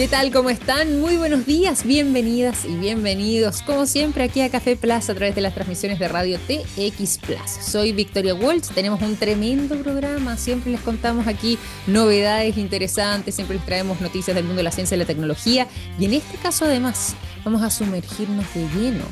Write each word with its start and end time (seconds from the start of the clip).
¿Qué 0.00 0.08
tal? 0.08 0.32
¿Cómo 0.32 0.48
están? 0.48 0.98
Muy 0.98 1.18
buenos 1.18 1.44
días, 1.44 1.84
bienvenidas 1.84 2.64
y 2.64 2.74
bienvenidos, 2.74 3.60
como 3.60 3.84
siempre, 3.84 4.24
aquí 4.24 4.40
a 4.40 4.48
Café 4.48 4.74
Plus 4.74 5.10
a 5.10 5.14
través 5.14 5.34
de 5.34 5.42
las 5.42 5.52
transmisiones 5.52 5.98
de 5.98 6.08
radio 6.08 6.38
TX 6.38 7.18
Plus. 7.18 7.50
Soy 7.60 7.92
Victoria 7.92 8.34
Waltz, 8.34 8.70
tenemos 8.70 9.02
un 9.02 9.16
tremendo 9.16 9.76
programa, 9.76 10.38
siempre 10.38 10.72
les 10.72 10.80
contamos 10.80 11.26
aquí 11.26 11.58
novedades 11.86 12.56
interesantes, 12.56 13.34
siempre 13.34 13.56
les 13.58 13.66
traemos 13.66 14.00
noticias 14.00 14.34
del 14.34 14.44
mundo 14.44 14.60
de 14.60 14.62
la 14.62 14.70
ciencia 14.70 14.94
y 14.94 14.98
la 15.00 15.04
tecnología 15.04 15.68
y 15.98 16.06
en 16.06 16.14
este 16.14 16.38
caso 16.38 16.64
además 16.64 17.14
vamos 17.44 17.60
a 17.60 17.68
sumergirnos 17.68 18.46
de 18.54 18.66
lleno 18.70 19.04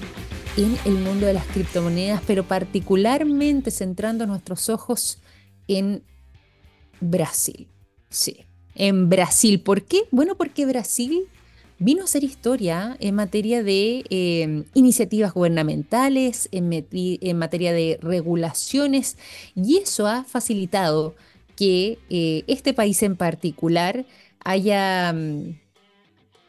en 0.57 0.79
el 0.87 0.95
mundo 1.03 1.27
de 1.27 1.35
las 1.35 1.45
criptomonedas, 1.49 2.23
pero 2.27 2.45
particularmente 2.45 3.71
centrando 3.71 4.27
nuestros 4.27 4.71
ojos 4.71 5.21
en 5.67 6.03
Brasil. 6.99 7.69
Sí, 8.09 8.48
en 8.79 9.11
Brasil. 9.11 9.61
¿Por 9.61 9.83
qué? 9.83 10.05
Bueno, 10.11 10.37
porque 10.37 10.65
Brasil 10.65 11.27
vino 11.79 12.03
a 12.03 12.05
hacer 12.05 12.25
historia 12.25 12.97
en 13.01 13.15
materia 13.15 13.63
de 13.63 14.05
em, 14.11 14.65
iniciativas 14.75 15.33
gubernamentales, 15.35 16.49
en, 16.51 16.69
materia 17.37 17.73
de 17.73 17.99
regulaciones, 18.01 19.17
y 19.55 19.79
eso 19.79 20.07
ha 20.07 20.25
facilitado 20.25 21.15
que 21.57 21.99
eh, 22.09 22.45
este 22.47 22.73
país 22.73 23.03
en 23.03 23.17
particular 23.17 24.07
haya 24.45 25.13
mm, 25.13 25.59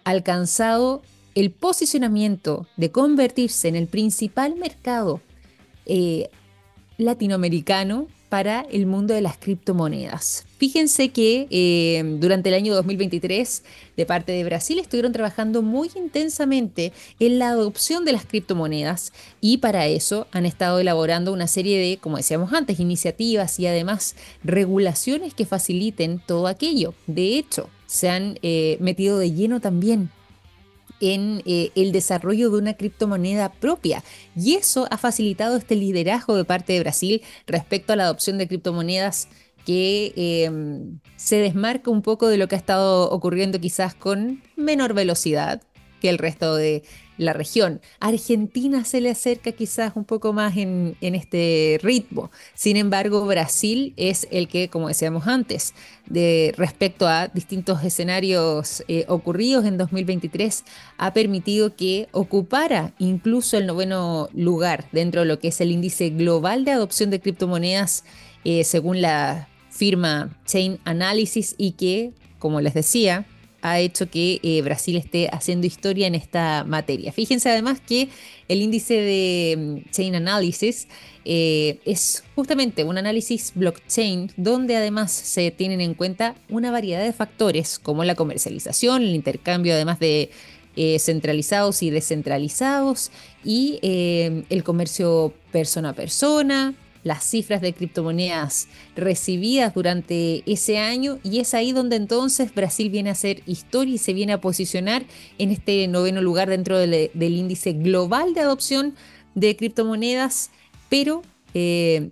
alcanzado 0.03 1.01
el 1.35 1.51
posicionamiento 1.51 2.67
de 2.77 2.91
convertirse 2.91 3.67
en 3.67 3.75
el 3.75 3.87
principal 3.87 4.55
mercado 4.55 5.21
eh, 5.85 6.29
latinoamericano 6.97 8.07
para 8.29 8.61
el 8.61 8.85
mundo 8.85 9.13
de 9.13 9.21
las 9.21 9.37
criptomonedas. 9.37 10.45
Fíjense 10.59 11.07
que 11.07 11.47
eh, 11.51 12.03
durante 12.19 12.49
el 12.49 12.55
año 12.55 12.75
2023, 12.75 13.63
de 13.95 14.05
parte 14.05 14.33
de 14.33 14.43
Brasil, 14.43 14.77
estuvieron 14.77 15.13
trabajando 15.13 15.61
muy 15.61 15.89
intensamente 15.95 16.91
en 17.21 17.39
la 17.39 17.51
adopción 17.51 18.03
de 18.03 18.11
las 18.11 18.25
criptomonedas 18.25 19.13
y 19.39 19.59
para 19.59 19.87
eso 19.87 20.27
han 20.33 20.45
estado 20.45 20.81
elaborando 20.81 21.31
una 21.31 21.47
serie 21.47 21.79
de, 21.79 21.97
como 21.97 22.17
decíamos 22.17 22.51
antes, 22.51 22.81
iniciativas 22.81 23.57
y 23.57 23.67
además 23.67 24.17
regulaciones 24.43 25.33
que 25.33 25.45
faciliten 25.45 26.21
todo 26.27 26.47
aquello. 26.47 26.93
De 27.07 27.37
hecho, 27.37 27.69
se 27.87 28.09
han 28.09 28.37
eh, 28.41 28.75
metido 28.81 29.17
de 29.17 29.31
lleno 29.31 29.61
también 29.61 30.11
en 30.99 31.41
eh, 31.45 31.71
el 31.75 31.91
desarrollo 31.91 32.49
de 32.49 32.57
una 32.57 32.73
criptomoneda 32.73 33.51
propia. 33.53 34.03
Y 34.35 34.55
eso 34.55 34.87
ha 34.91 34.97
facilitado 34.97 35.55
este 35.55 35.75
liderazgo 35.75 36.35
de 36.35 36.45
parte 36.45 36.73
de 36.73 36.81
Brasil 36.81 37.21
respecto 37.47 37.93
a 37.93 37.95
la 37.95 38.03
adopción 38.03 38.37
de 38.37 38.47
criptomonedas 38.47 39.29
que 39.69 40.13
em, 40.15 40.99
se 41.15 41.37
desmarca 41.37 41.91
un 41.91 42.01
poco 42.01 42.27
de 42.27 42.37
lo 42.37 42.47
que 42.47 42.55
ha 42.55 42.57
estado 42.57 43.07
ocurriendo 43.11 43.59
quizás 43.59 43.93
con 43.93 44.41
menor 44.55 44.95
velocidad 44.95 45.61
que 46.01 46.09
el 46.09 46.17
resto 46.17 46.55
de 46.55 46.81
la 47.17 47.33
región. 47.33 47.79
Argentina 47.99 48.83
se 48.83 48.99
le 48.99 49.11
acerca 49.11 49.51
quizás 49.51 49.91
un 49.93 50.05
poco 50.05 50.33
más 50.33 50.57
en, 50.57 50.97
este 51.01 51.79
ritmo. 51.83 52.31
Sin 52.55 52.77
embargo, 52.77 53.23
Brasil 53.27 53.93
es 53.95 54.27
el 54.31 54.47
que, 54.47 54.69
como 54.69 54.87
decíamos 54.87 55.27
antes, 55.27 55.75
de 56.07 56.51
respecto 56.57 57.07
a 57.07 57.27
distintos 57.27 57.83
escenarios 57.83 58.83
eh, 58.87 59.05
ocurridos 59.07 59.65
en 59.65 59.77
2023, 59.77 60.63
ha 60.97 61.13
permitido 61.13 61.75
que 61.75 62.07
ocupara 62.11 62.95
incluso 62.97 63.55
el 63.55 63.67
noveno 63.67 64.29
lugar 64.33 64.87
dentro 64.91 65.21
de 65.21 65.27
lo 65.27 65.37
que 65.37 65.49
es 65.49 65.61
el 65.61 65.71
índice 65.71 66.09
global 66.09 66.65
de 66.65 66.71
adopción 66.71 67.11
de 67.11 67.19
criptomonedas, 67.19 68.03
eh, 68.45 68.63
según 68.63 69.01
la 69.01 69.48
firma 69.79 70.37
Chain 70.45 70.77
Analysis, 70.83 71.55
y 71.57 71.71
que, 71.71 72.11
como 72.37 72.59
les 72.59 72.73
decía, 72.73 73.25
ha 73.61 73.79
hecho 73.79 74.09
que 74.09 74.39
eh, 74.43 74.61
Brasil 74.61 74.97
esté 74.97 75.29
haciendo 75.31 75.67
historia 75.67 76.07
en 76.07 76.15
esta 76.15 76.65
materia. 76.65 77.11
Fíjense 77.13 77.49
además 77.49 77.79
que 77.79 78.09
el 78.47 78.61
índice 78.61 78.93
de 78.93 79.55
mm, 79.57 79.89
Chain 79.91 80.15
Analysis 80.15 80.87
eh, 81.25 81.79
es 81.85 82.23
justamente 82.35 82.83
un 82.83 82.97
análisis 82.97 83.53
blockchain 83.55 84.31
donde 84.35 84.75
además 84.75 85.11
se 85.11 85.51
tienen 85.51 85.81
en 85.81 85.93
cuenta 85.93 86.35
una 86.49 86.71
variedad 86.71 87.03
de 87.03 87.13
factores 87.13 87.79
como 87.79 88.03
la 88.03 88.15
comercialización, 88.15 89.01
el 89.01 89.15
intercambio 89.15 89.73
además 89.73 89.99
de 89.99 90.29
eh, 90.75 90.99
centralizados 90.99 91.83
y 91.83 91.89
descentralizados 91.89 93.11
y 93.43 93.79
el 93.81 94.63
comercio 94.63 95.33
persona 95.51 95.89
a 95.89 95.93
persona, 95.93 96.75
las 97.03 97.23
cifras 97.23 97.61
de 97.61 97.73
criptomonedas 97.73 98.67
recibidas 98.95 99.73
durante 99.73 100.43
ese 100.51 100.77
año 100.77 101.19
y 101.23 101.39
es 101.39 101.53
ahí 101.53 101.71
donde 101.71 101.95
entonces 101.95 102.53
Brasil 102.53 102.89
viene 102.89 103.09
a 103.09 103.13
hacer 103.13 103.41
historia 103.45 103.95
y 103.95 103.97
se 103.97 104.13
viene 104.13 104.33
a 104.33 104.41
posicionar 104.41 105.05
en 105.37 105.51
este 105.51 105.87
noveno 105.87 106.21
lugar 106.21 106.49
dentro 106.49 106.77
del, 106.77 107.11
índice 107.15 107.73
global 107.73 108.33
de 108.33 108.41
adopción 108.41 108.95
de 109.35 109.55
criptomonedas, 109.55 110.51
pero 110.89 111.21
eh, 111.53 112.09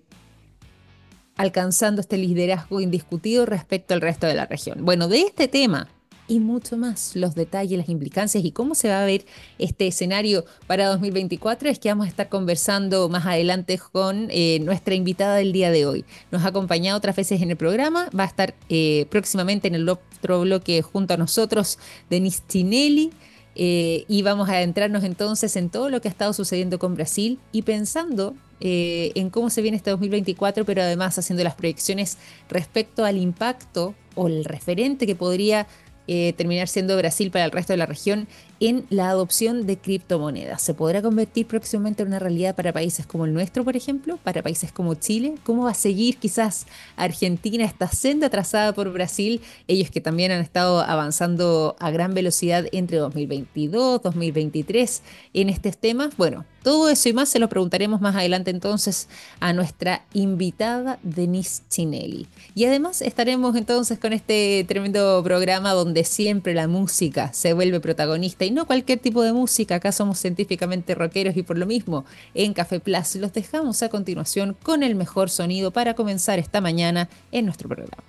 alcanzando 1.35 2.01
este 2.01 2.17
liderazgo 2.17 2.81
indiscutido 2.81 3.45
respecto 3.45 3.93
al 3.93 4.01
resto 4.01 4.27
de 4.27 4.35
la 4.35 4.45
región. 4.45 4.85
Bueno, 4.85 5.07
de 5.07 5.21
este 5.21 5.47
tema 5.47 5.89
y 6.27 6.39
mucho 6.39 6.77
más. 6.77 7.15
Los 7.15 7.35
detalles, 7.35 7.77
las 7.77 7.89
implicancias 7.89 8.43
y 8.43 8.51
cómo 8.51 8.75
se 8.75 8.89
va 8.89 9.01
a 9.01 9.05
ver 9.05 9.25
este 9.57 9.87
escenario 9.87 10.45
para 10.67 10.87
2024 10.87 11.69
es 11.69 11.79
que 11.79 11.89
vamos 11.89 12.05
a 12.05 12.09
estar 12.09 12.29
conversando 12.29 13.09
más 13.09 13.25
adelante 13.25 13.79
con 13.91 14.27
eh, 14.29 14.59
nuestra 14.61 14.95
invitada 14.95 15.35
del 15.35 15.53
día 15.53 15.71
de 15.71 15.85
hoy. 15.85 16.05
Nos 16.31 16.43
ha 16.43 16.49
acompañado 16.49 16.97
otras 16.97 17.15
veces 17.15 17.41
en 17.41 17.51
el 17.51 17.57
programa, 17.57 18.09
va 18.17 18.23
a 18.23 18.27
estar 18.27 18.55
eh, 18.69 19.05
próximamente 19.09 19.67
en 19.67 19.75
el 19.75 19.87
otro 19.89 20.41
bloque 20.41 20.81
junto 20.81 21.13
a 21.13 21.17
nosotros 21.17 21.79
Denise 22.09 22.41
Tinelli. 22.45 23.11
Eh, 23.59 24.05
y 24.07 24.21
vamos 24.21 24.49
a 24.49 24.53
adentrarnos 24.53 25.03
entonces 25.03 25.55
en 25.55 25.71
todo 25.71 25.89
lo 25.89 25.99
que 25.99 26.07
ha 26.07 26.11
estado 26.11 26.31
sucediendo 26.31 26.77
con 26.77 26.93
Brasil 26.93 27.39
y 27.51 27.63
pensando 27.63 28.35
en 28.59 29.29
cómo 29.29 29.51
se 29.51 29.61
viene 29.61 29.77
este 29.77 29.91
2024, 29.91 30.65
pero 30.65 30.81
además 30.81 31.17
haciendo 31.17 31.43
las 31.43 31.53
proyecciones 31.53 32.17
respecto 32.49 33.05
al 33.05 33.17
impacto 33.17 33.93
o 34.15 34.27
el 34.27 34.45
referente 34.45 35.05
que 35.05 35.15
podría 35.15 35.67
eh, 36.07 36.33
terminar 36.37 36.67
siendo 36.67 36.95
Brasil 36.97 37.31
para 37.31 37.45
el 37.45 37.51
resto 37.51 37.73
de 37.73 37.77
la 37.77 37.85
región 37.85 38.27
en 38.59 38.85
la 38.89 39.09
adopción 39.09 39.67
de 39.67 39.77
criptomonedas. 39.77 40.61
¿Se 40.61 40.73
podrá 40.73 41.01
convertir 41.01 41.45
próximamente 41.45 42.01
en 42.01 42.09
una 42.09 42.19
realidad 42.19 42.55
para 42.55 42.73
países 42.73 43.05
como 43.05 43.25
el 43.25 43.33
nuestro, 43.33 43.63
por 43.63 43.75
ejemplo? 43.75 44.17
¿Para 44.23 44.41
países 44.41 44.71
como 44.71 44.95
Chile? 44.95 45.35
¿Cómo 45.43 45.63
va 45.63 45.71
a 45.71 45.75
seguir 45.75 46.17
quizás 46.17 46.65
Argentina 46.95 47.65
esta 47.65 47.87
senda 47.87 48.29
trazada 48.29 48.73
por 48.73 48.91
Brasil? 48.91 49.41
Ellos 49.67 49.91
que 49.91 50.01
también 50.01 50.31
han 50.31 50.41
estado 50.41 50.79
avanzando 50.79 51.75
a 51.79 51.91
gran 51.91 52.13
velocidad 52.13 52.65
entre 52.71 52.97
2022, 52.97 54.01
2023 54.01 55.01
en 55.33 55.49
estos 55.49 55.77
temas. 55.77 56.17
Bueno, 56.17 56.45
todo 56.67 56.89
eso 56.89 57.07
y 57.07 57.13
más 57.13 57.29
se 57.29 57.39
lo 57.39 57.47
preguntaremos 57.47 58.01
más 58.01 58.13
adelante 58.13 58.51
entonces 58.51 59.07
a 59.39 59.53
nuestra 59.53 60.03
invitada 60.11 60.99
Denise 61.01 61.61
Chinelli. 61.69 62.27
Y 62.55 62.65
además 62.65 63.01
estaremos 63.01 63.55
entonces 63.55 63.97
con 63.97 64.11
este 64.11 64.65
tremendo 64.67 65.23
programa 65.23 65.71
donde 65.71 66.03
siempre 66.03 66.53
la 66.53 66.67
música 66.67 67.31
se 67.31 67.53
vuelve 67.53 67.79
protagonista 67.79 68.43
y 68.43 68.51
no 68.51 68.67
cualquier 68.67 68.99
tipo 68.99 69.21
de 69.21 69.31
música. 69.31 69.75
Acá 69.75 69.93
somos 69.93 70.19
científicamente 70.19 70.93
rockeros 70.93 71.37
y 71.37 71.43
por 71.43 71.57
lo 71.57 71.65
mismo 71.65 72.03
en 72.33 72.53
Café 72.53 72.81
Plus 72.81 73.15
los 73.15 73.31
dejamos 73.31 73.81
a 73.81 73.87
continuación 73.87 74.57
con 74.61 74.83
el 74.83 74.95
mejor 74.95 75.29
sonido 75.29 75.71
para 75.71 75.93
comenzar 75.93 76.37
esta 76.37 76.59
mañana 76.59 77.07
en 77.31 77.45
nuestro 77.45 77.69
programa. 77.69 78.03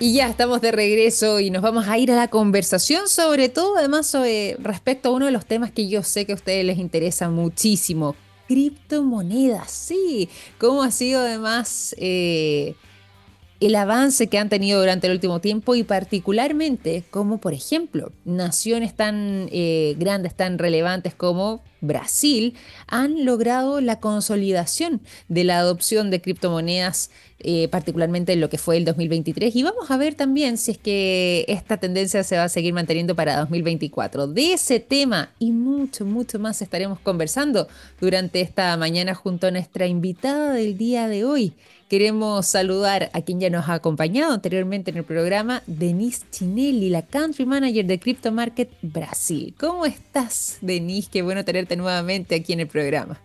Y 0.00 0.12
ya 0.12 0.28
estamos 0.28 0.60
de 0.60 0.70
regreso 0.70 1.40
y 1.40 1.50
nos 1.50 1.60
vamos 1.60 1.88
a 1.88 1.98
ir 1.98 2.12
a 2.12 2.16
la 2.16 2.28
conversación, 2.28 3.08
sobre 3.08 3.48
todo 3.48 3.76
además 3.76 4.16
respecto 4.60 5.08
a 5.08 5.12
uno 5.12 5.26
de 5.26 5.32
los 5.32 5.44
temas 5.44 5.72
que 5.72 5.88
yo 5.88 6.04
sé 6.04 6.24
que 6.24 6.30
a 6.32 6.34
ustedes 6.36 6.64
les 6.64 6.78
interesa 6.78 7.30
muchísimo, 7.30 8.14
criptomonedas, 8.46 9.72
sí, 9.72 10.28
cómo 10.58 10.84
ha 10.84 10.92
sido 10.92 11.22
además 11.22 11.96
eh, 11.98 12.76
el 13.60 13.74
avance 13.74 14.28
que 14.28 14.38
han 14.38 14.48
tenido 14.48 14.78
durante 14.80 15.08
el 15.08 15.14
último 15.14 15.40
tiempo 15.40 15.74
y 15.74 15.82
particularmente 15.82 17.04
como, 17.10 17.38
por 17.38 17.54
ejemplo, 17.54 18.12
naciones 18.24 18.94
tan 18.94 19.48
eh, 19.50 19.96
grandes, 19.98 20.34
tan 20.34 20.58
relevantes 20.58 21.14
como 21.14 21.62
Brasil, 21.80 22.54
han 22.86 23.24
logrado 23.24 23.80
la 23.80 24.00
consolidación 24.00 25.00
de 25.28 25.44
la 25.44 25.58
adopción 25.58 26.10
de 26.10 26.20
criptomonedas, 26.20 27.10
eh, 27.40 27.68
particularmente 27.68 28.32
en 28.32 28.40
lo 28.40 28.48
que 28.48 28.58
fue 28.58 28.76
el 28.76 28.84
2023. 28.84 29.54
Y 29.54 29.62
vamos 29.62 29.90
a 29.90 29.96
ver 29.96 30.14
también 30.14 30.56
si 30.56 30.72
es 30.72 30.78
que 30.78 31.44
esta 31.48 31.76
tendencia 31.76 32.24
se 32.24 32.36
va 32.36 32.44
a 32.44 32.48
seguir 32.48 32.74
manteniendo 32.74 33.14
para 33.14 33.38
2024. 33.38 34.26
De 34.26 34.52
ese 34.52 34.80
tema 34.80 35.30
y 35.38 35.52
mucho, 35.52 36.04
mucho 36.04 36.38
más 36.38 36.62
estaremos 36.62 36.98
conversando 37.00 37.68
durante 38.00 38.40
esta 38.40 38.76
mañana 38.76 39.14
junto 39.14 39.46
a 39.46 39.50
nuestra 39.50 39.86
invitada 39.86 40.52
del 40.52 40.76
día 40.76 41.08
de 41.08 41.24
hoy. 41.24 41.54
Queremos 41.88 42.46
saludar 42.46 43.08
a 43.14 43.22
quien 43.22 43.40
ya 43.40 43.48
nos 43.48 43.66
ha 43.70 43.74
acompañado 43.74 44.34
anteriormente 44.34 44.90
en 44.90 44.98
el 44.98 45.04
programa, 45.04 45.62
Denise 45.66 46.26
Chinelli, 46.30 46.90
la 46.90 47.00
Country 47.00 47.46
Manager 47.46 47.86
de 47.86 47.98
Crypto 47.98 48.30
Market 48.30 48.68
Brasil. 48.82 49.54
¿Cómo 49.58 49.86
estás, 49.86 50.58
Denise? 50.60 51.08
Qué 51.10 51.22
bueno 51.22 51.46
tenerte 51.46 51.76
nuevamente 51.76 52.34
aquí 52.34 52.52
en 52.52 52.60
el 52.60 52.66
programa. 52.66 53.18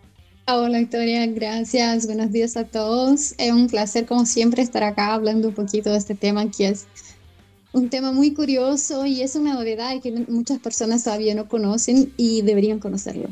Hola 0.46 0.78
Victoria, 0.78 1.26
gracias. 1.26 2.06
Buenos 2.06 2.32
días 2.32 2.56
a 2.56 2.64
todos. 2.64 3.34
Es 3.36 3.52
un 3.52 3.68
placer 3.68 4.06
como 4.06 4.24
siempre 4.24 4.62
estar 4.62 4.82
acá 4.82 5.12
hablando 5.12 5.48
un 5.48 5.54
poquito 5.54 5.90
de 5.90 5.98
este 5.98 6.14
tema 6.14 6.50
que 6.50 6.68
es 6.68 6.86
un 7.72 7.90
tema 7.90 8.12
muy 8.12 8.32
curioso 8.32 9.04
y 9.04 9.20
es 9.20 9.36
una 9.36 9.52
novedad 9.52 10.00
que 10.00 10.10
muchas 10.10 10.58
personas 10.58 11.04
todavía 11.04 11.34
no 11.34 11.48
conocen 11.48 12.14
y 12.16 12.40
deberían 12.40 12.78
conocerlo. 12.78 13.28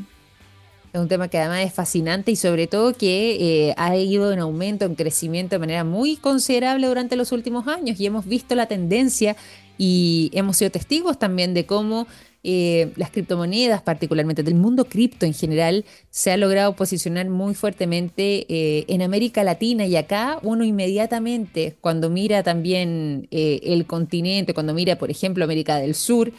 Es 0.93 1.01
un 1.01 1.07
tema 1.07 1.27
que 1.27 1.39
además 1.39 1.65
es 1.65 1.73
fascinante 1.73 2.31
y 2.31 2.35
sobre 2.35 2.67
todo 2.67 2.93
que 2.93 3.69
eh, 3.69 3.73
ha 3.77 3.97
ido 3.97 4.31
en 4.31 4.37
aumento, 4.37 4.85
en 4.85 4.93
crecimiento 4.93 5.55
de 5.55 5.59
manera 5.59 5.83
muy 5.83 6.17
considerable 6.17 6.85
durante 6.85 7.15
los 7.15 7.31
últimos 7.31 7.67
años 7.67 7.99
y 7.99 8.05
hemos 8.05 8.27
visto 8.27 8.53
la 8.53 8.67
tendencia 8.67 9.35
y 9.75 10.29
hemos 10.33 10.57
sido 10.57 10.69
testigos 10.69 11.17
también 11.17 11.55
de 11.55 11.65
cómo 11.65 12.05
eh, 12.43 12.91
las 12.95 13.09
criptomonedas, 13.09 13.81
particularmente 13.81 14.43
del 14.43 14.53
mundo 14.53 14.85
cripto 14.85 15.25
en 15.25 15.33
general, 15.33 15.83
se 16.11 16.31
ha 16.31 16.37
logrado 16.37 16.75
posicionar 16.75 17.27
muy 17.27 17.55
fuertemente 17.55 18.45
eh, 18.47 18.85
en 18.87 19.01
América 19.01 19.43
Latina 19.43 19.87
y 19.87 19.95
acá 19.95 20.37
uno 20.43 20.63
inmediatamente, 20.63 21.75
cuando 21.81 22.11
mira 22.11 22.43
también 22.43 23.27
el 23.31 23.87
continente, 23.87 24.53
cuando 24.53 24.75
mira, 24.75 24.99
por 24.99 25.09
ejemplo, 25.09 25.43
América 25.43 25.77
del 25.77 25.95
Sur, 25.95 26.31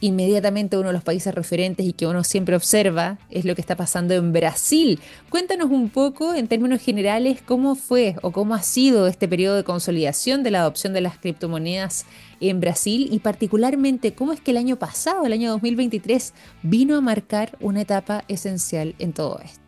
inmediatamente 0.00 0.76
uno 0.76 0.88
de 0.88 0.94
los 0.94 1.04
países 1.04 1.34
referentes 1.34 1.86
y 1.86 1.92
que 1.92 2.06
uno 2.06 2.24
siempre 2.24 2.56
observa 2.56 3.18
es 3.30 3.44
lo 3.44 3.54
que 3.54 3.60
está 3.60 3.76
pasando 3.76 4.14
en 4.14 4.32
Brasil. 4.32 5.00
Cuéntanos 5.28 5.70
un 5.70 5.90
poco, 5.90 6.34
en 6.34 6.48
términos 6.48 6.80
generales, 6.80 7.42
cómo 7.44 7.74
fue 7.74 8.16
o 8.22 8.32
cómo 8.32 8.54
ha 8.54 8.62
sido 8.62 9.06
este 9.06 9.28
periodo 9.28 9.56
de 9.56 9.64
consolidación 9.64 10.42
de 10.42 10.50
la 10.50 10.60
adopción 10.60 10.92
de 10.92 11.00
las 11.02 11.18
criptomonedas 11.18 12.06
en 12.40 12.60
Brasil 12.60 13.08
y 13.12 13.18
particularmente 13.18 14.14
cómo 14.14 14.32
es 14.32 14.40
que 14.40 14.50
el 14.50 14.56
año 14.56 14.76
pasado, 14.76 15.26
el 15.26 15.32
año 15.32 15.50
2023, 15.50 16.32
vino 16.62 16.96
a 16.96 17.00
marcar 17.00 17.56
una 17.60 17.82
etapa 17.82 18.24
esencial 18.28 18.94
en 18.98 19.12
todo 19.12 19.38
esto. 19.44 19.59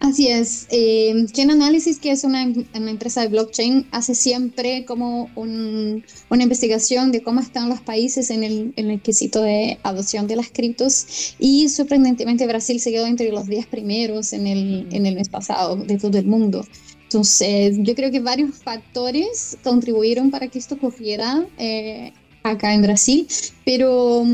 Así 0.00 0.28
es. 0.28 0.66
Eh, 0.70 1.26
Chain 1.30 1.50
Analysis, 1.50 1.98
que 1.98 2.10
es 2.10 2.24
una, 2.24 2.42
empresa 2.42 3.20
de 3.20 3.28
blockchain, 3.28 3.86
hace 3.90 4.14
siempre 4.14 4.86
como 4.86 5.30
una 5.34 6.42
investigación 6.42 7.12
de 7.12 7.22
cómo 7.22 7.40
están 7.40 7.68
los 7.68 7.82
países 7.82 8.30
en 8.30 8.42
el, 8.42 8.72
en 8.76 8.90
el 8.90 9.02
quesito 9.02 9.42
de 9.42 9.78
adopción 9.82 10.26
de 10.26 10.36
las 10.36 10.50
criptos. 10.50 11.34
Y 11.38 11.68
sorprendentemente 11.68 12.46
Brasil 12.46 12.80
se 12.80 12.90
quedó 12.92 13.06
entre 13.06 13.30
los 13.30 13.46
10 13.46 13.66
primeros 13.66 14.32
en 14.32 14.46
el, 14.46 14.88
en 14.90 15.04
el 15.04 15.16
mes 15.16 15.28
pasado 15.28 15.76
de 15.76 15.98
todo 15.98 16.16
el 16.16 16.26
mundo. 16.26 16.64
Entonces, 17.02 17.76
yo 17.80 17.94
creo 17.94 18.10
que 18.10 18.20
varios 18.20 18.56
factores 18.56 19.58
contribuyeron 19.62 20.30
para 20.30 20.48
que 20.48 20.58
esto 20.58 20.76
ocurriera 20.76 21.46
eh, 21.58 22.14
acá 22.42 22.72
en 22.72 22.80
Brasil, 22.80 23.26
pero 23.66 24.24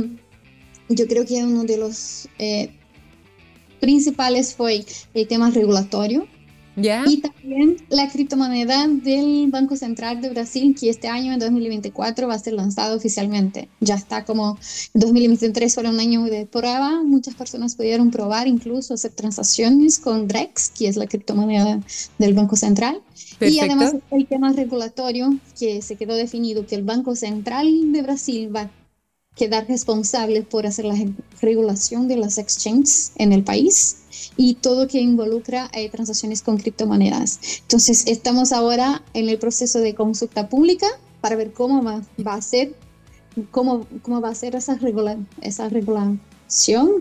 yo 0.88 1.06
creo 1.08 1.26
que 1.26 1.42
uno 1.42 1.64
de 1.64 1.76
los 1.76 2.28
eh, 2.38 2.70
principales 3.80 4.54
fue 4.54 4.84
el 5.14 5.28
tema 5.28 5.50
regulatorio. 5.50 6.26
Y 6.76 7.22
también 7.22 7.76
la 7.88 8.06
criptomoneda 8.10 8.86
del 8.86 9.48
Banco 9.50 9.76
Central 9.76 10.20
de 10.20 10.28
Brasil, 10.28 10.76
que 10.78 10.90
este 10.90 11.08
año, 11.08 11.32
en 11.32 11.38
2024, 11.38 12.28
va 12.28 12.34
a 12.34 12.38
ser 12.38 12.52
lanzada 12.52 12.94
oficialmente. 12.94 13.70
Ya 13.80 13.94
está 13.94 14.26
como 14.26 14.58
2023 14.92 15.74
fue 15.74 15.88
un 15.88 15.98
año 15.98 16.24
de 16.24 16.44
prueba. 16.44 17.02
Muchas 17.02 17.34
personas 17.34 17.76
pudieron 17.76 18.10
probar, 18.10 18.46
incluso 18.46 18.92
hacer 18.92 19.12
transacciones 19.12 19.98
con 19.98 20.28
DREX, 20.28 20.70
que 20.70 20.88
es 20.88 20.96
la 20.96 21.06
criptomoneda 21.06 21.80
del 22.18 22.34
Banco 22.34 22.56
Central. 22.56 23.00
Y 23.40 23.60
además 23.60 23.94
el 24.10 24.26
tema 24.26 24.52
regulatorio, 24.52 25.34
que 25.58 25.80
se 25.80 25.96
quedó 25.96 26.14
definido 26.14 26.66
que 26.66 26.74
el 26.74 26.82
Banco 26.82 27.16
Central 27.16 27.90
de 27.92 28.02
Brasil 28.02 28.54
va 28.54 28.70
quedar 29.36 29.68
responsable 29.68 30.42
por 30.42 30.66
hacer 30.66 30.86
la 30.86 30.96
regulación 31.40 32.08
de 32.08 32.16
las 32.16 32.38
exchanges 32.38 33.12
en 33.16 33.32
el 33.32 33.44
país 33.44 33.98
y 34.36 34.54
todo 34.54 34.88
que 34.88 35.00
involucra 35.00 35.70
eh, 35.72 35.88
transacciones 35.90 36.42
con 36.42 36.56
criptomonedas. 36.56 37.38
Entonces, 37.60 38.06
estamos 38.06 38.52
ahora 38.52 39.02
en 39.14 39.28
el 39.28 39.38
proceso 39.38 39.78
de 39.80 39.94
consulta 39.94 40.48
pública 40.48 40.86
para 41.20 41.36
ver 41.36 41.52
cómo 41.52 41.82
va, 41.82 42.02
va 42.26 42.34
a 42.34 42.42
ser, 42.42 42.74
cómo, 43.50 43.86
cómo 44.02 44.20
va 44.20 44.30
a 44.30 44.34
ser 44.34 44.56
esa, 44.56 44.74
regula, 44.76 45.18
esa 45.42 45.68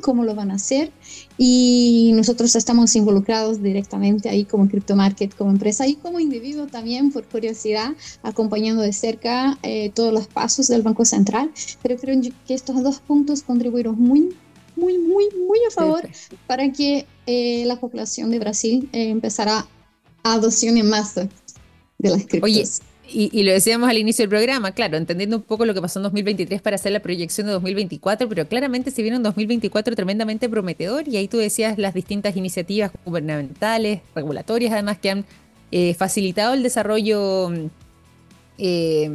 cómo 0.02 0.24
lo 0.24 0.36
van 0.36 0.52
a 0.52 0.56
hacer. 0.56 0.92
Y 1.38 2.12
nosotros 2.16 2.56
estamos 2.56 2.96
involucrados 2.96 3.62
directamente 3.62 4.30
ahí 4.30 4.46
como 4.46 4.68
CryptoMarket, 4.68 5.36
como 5.36 5.52
empresa 5.52 5.86
y 5.88 5.96
como 5.96 6.20
individuo 6.20 6.68
también 6.68 7.12
por 7.12 7.26
curiosidad, 7.26 7.92
acompañando 8.24 8.82
de 8.82 8.94
cerca 8.94 9.58
eh, 9.64 9.92
todos 9.94 10.14
los 10.14 10.28
pasos 10.28 10.68
del 10.68 10.82
Banco 10.82 11.04
Central, 11.06 11.52
pero 11.82 11.98
creo 11.98 12.20
que 12.48 12.54
estos 12.54 12.82
dos 12.84 13.00
puntos 13.00 13.44
contribuyeron 13.44 14.00
muy, 14.00 14.36
muy, 14.76 14.98
muy, 14.98 15.30
muy 15.48 15.60
a 15.68 15.72
favor 15.72 16.08
para 16.48 16.72
que 16.72 17.06
eh, 17.26 17.66
la 17.66 17.80
población 17.80 18.32
de 18.32 18.40
Brasil 18.40 18.90
eh, 18.94 19.10
empezara 19.10 19.68
a 20.24 20.34
adopción 20.34 20.78
en 20.78 20.90
masa 20.90 21.28
de 21.98 22.10
las 22.10 22.26
criptos. 22.26 22.82
Y, 23.08 23.44
lo 23.44 23.52
decíamos 23.52 23.90
al 23.90 23.98
inicio 23.98 24.24
del 24.24 24.30
programa, 24.30 24.72
claro, 24.72 24.98
entendiendo 24.98 25.38
un 25.38 25.44
poco 25.44 25.66
lo 25.66 25.74
que 25.74 25.82
pasó 25.82 26.00
en 26.00 26.04
2023 26.04 26.62
para 26.62 26.76
hacer 26.76 26.92
la 26.92 27.02
proyección 27.02 27.48
de 27.48 27.54
2024, 27.54 28.28
pero 28.28 28.48
claramente 28.48 28.92
se 28.92 29.02
viene 29.02 29.18
un 29.18 29.24
2024 29.24 29.96
tremendamente 29.96 30.50
prometedor 30.50 31.08
y 31.08 31.18
ahí 31.18 31.28
tú 31.28 31.38
decías 31.38 31.78
las 31.78 31.94
distintas 31.94 32.36
iniciativas 32.36 32.92
gubernamentales, 33.06 34.02
regulatorias, 34.16 34.74
además 34.74 34.98
que 34.98 35.12
han 35.12 35.26
eh, 35.72 35.94
facilitado 35.94 36.54
el 36.54 36.64
desarrollo 36.64 37.52
eh, 38.58 39.12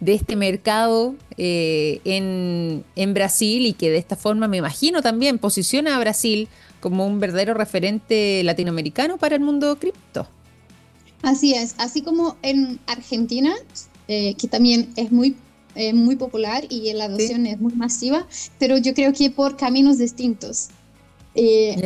de 0.00 0.14
este 0.14 0.36
mercado 0.36 1.14
eh, 1.36 2.00
en 2.04 3.14
Brasil 3.14 3.66
y 3.66 3.74
que 3.74 3.90
de 3.90 3.98
esta 3.98 4.16
forma 4.16 4.48
me 4.48 4.56
imagino 4.56 5.02
también 5.02 5.38
posiciona 5.38 5.96
a 5.96 5.98
Brasil 5.98 6.48
como 6.80 7.06
un 7.06 7.20
verdadero 7.20 7.54
referente 7.54 8.42
latinoamericano 8.44 9.18
para 9.18 9.36
el 9.36 9.42
mundo 9.42 9.76
cripto. 9.78 10.28
Así 11.24 11.54
es, 11.54 11.74
así 11.78 12.02
como 12.02 12.36
en 12.42 12.78
Argentina, 12.86 13.54
eh, 14.08 14.34
que 14.34 14.46
también 14.46 14.92
es 14.96 15.10
muy, 15.10 15.36
eh, 15.74 15.94
muy 15.94 16.16
popular 16.16 16.64
y 16.68 16.92
la 16.92 17.06
adopción 17.06 17.46
es 17.46 17.58
muy 17.58 17.72
masiva, 17.72 18.26
pero 18.58 18.76
yo 18.76 18.92
creo 18.92 19.14
que 19.14 19.30
por 19.30 19.56
caminos 19.56 19.96
distintos. 19.96 20.68
Eh, 21.34 21.82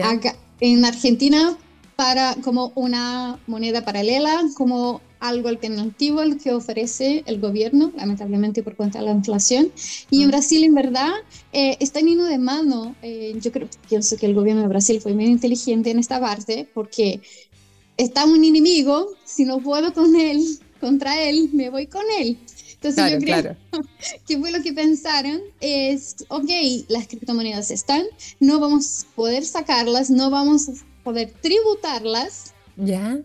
en 0.61 0.85
Argentina, 0.85 1.57
para 1.95 2.35
como 2.43 2.73
una 2.75 3.39
moneda 3.47 3.85
paralela, 3.85 4.43
como 4.57 5.01
algo 5.21 5.49
alternativo 5.49 6.19
al 6.21 6.39
que 6.39 6.53
ofrece 6.53 7.23
el 7.27 7.41
gobierno, 7.41 7.93
lamentablemente 7.97 8.65
por 8.65 8.75
cuenta 8.75 8.99
de 8.99 9.05
la 9.05 9.13
inflación. 9.13 9.71
Y 10.11 10.23
en 10.23 10.29
mm. 10.29 10.31
Brasil, 10.31 10.65
en 10.65 10.75
verdad, 10.75 11.11
está 11.53 12.01
yendo 12.01 12.25
de 12.25 12.39
mano. 12.39 12.97
yo 13.41 13.53
creo, 13.53 13.69
pienso 13.89 14.17
que 14.17 14.27
el 14.27 14.35
gobierno 14.35 14.63
de 14.63 14.69
Brasil 14.69 15.01
fue 15.01 15.13
muy 15.13 15.27
inteligente 15.27 15.91
en 15.91 16.01
esta 16.01 16.21
parte, 16.21 16.69
porque 16.75 17.21
está 17.99 18.25
un 18.25 18.43
enemigo, 18.43 19.11
si 19.25 19.45
no 19.45 19.59
puedo 19.61 19.93
con 19.93 20.17
él, 20.17 20.59
contra 20.81 21.21
él, 21.23 21.51
me 21.53 21.69
voy 21.69 21.87
con 21.87 22.05
él. 22.19 22.39
Entonces 22.75 23.13
yo 23.13 23.19
creo 23.19 23.57
que 24.27 24.39
fue 24.39 24.53
lo 24.53 24.63
que 24.63 24.73
pensaron, 24.73 25.41
es, 25.61 26.17
ok, 26.29 26.49
las 26.89 27.09
criptomonedas 27.09 27.71
están, 27.71 28.05
no 28.41 28.61
vamos 28.61 29.05
a 29.05 29.15
poder 29.17 29.45
sacarlas, 29.45 30.11
no 30.11 30.31
vamos 30.31 30.69
a 30.69 30.73
poder 31.03 31.35
tributarlas. 31.43 32.55
Ya. 32.77 33.19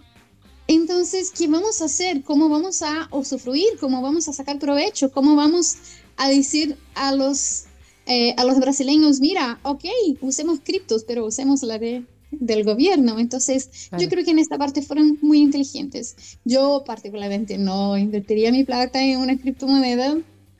Entonces, 0.68 1.32
¿qué 1.32 1.48
vamos 1.48 1.82
a 1.82 1.86
hacer? 1.86 2.24
¿Cómo 2.24 2.50
vamos 2.50 2.82
a 2.82 3.08
usufruir? 3.12 3.78
¿Cómo 3.80 4.02
vamos 4.02 4.28
a 4.28 4.34
sacar 4.34 4.58
provecho? 4.58 5.12
¿Cómo 5.12 5.36
vamos 5.36 5.78
a 6.18 6.30
decir 6.30 6.78
a 6.96 7.14
los, 7.14 7.66
eh, 8.06 8.34
a 8.38 8.44
los 8.46 8.60
brasileños, 8.60 9.20
mira, 9.20 9.60
ok, 9.64 9.86
usemos 10.22 10.60
criptos, 10.64 11.04
pero 11.04 11.26
usemos 11.26 11.64
la 11.64 11.78
de 11.78 12.06
del 12.40 12.64
gobierno. 12.64 13.20
Entonces, 13.20 13.90
yo 13.98 14.10
creo 14.10 14.24
que 14.24 14.32
en 14.32 14.40
esta 14.40 14.58
parte 14.58 14.82
fueron 14.82 15.18
muy 15.22 15.40
inteligentes. 15.40 16.38
Yo 16.44 16.84
particularmente 16.86 17.58
no 17.58 17.98
invertiría 17.98 18.52
mi 18.52 18.64
plata 18.64 19.04
en 19.04 19.20
una 19.20 19.38
criptomoneda 19.38 20.18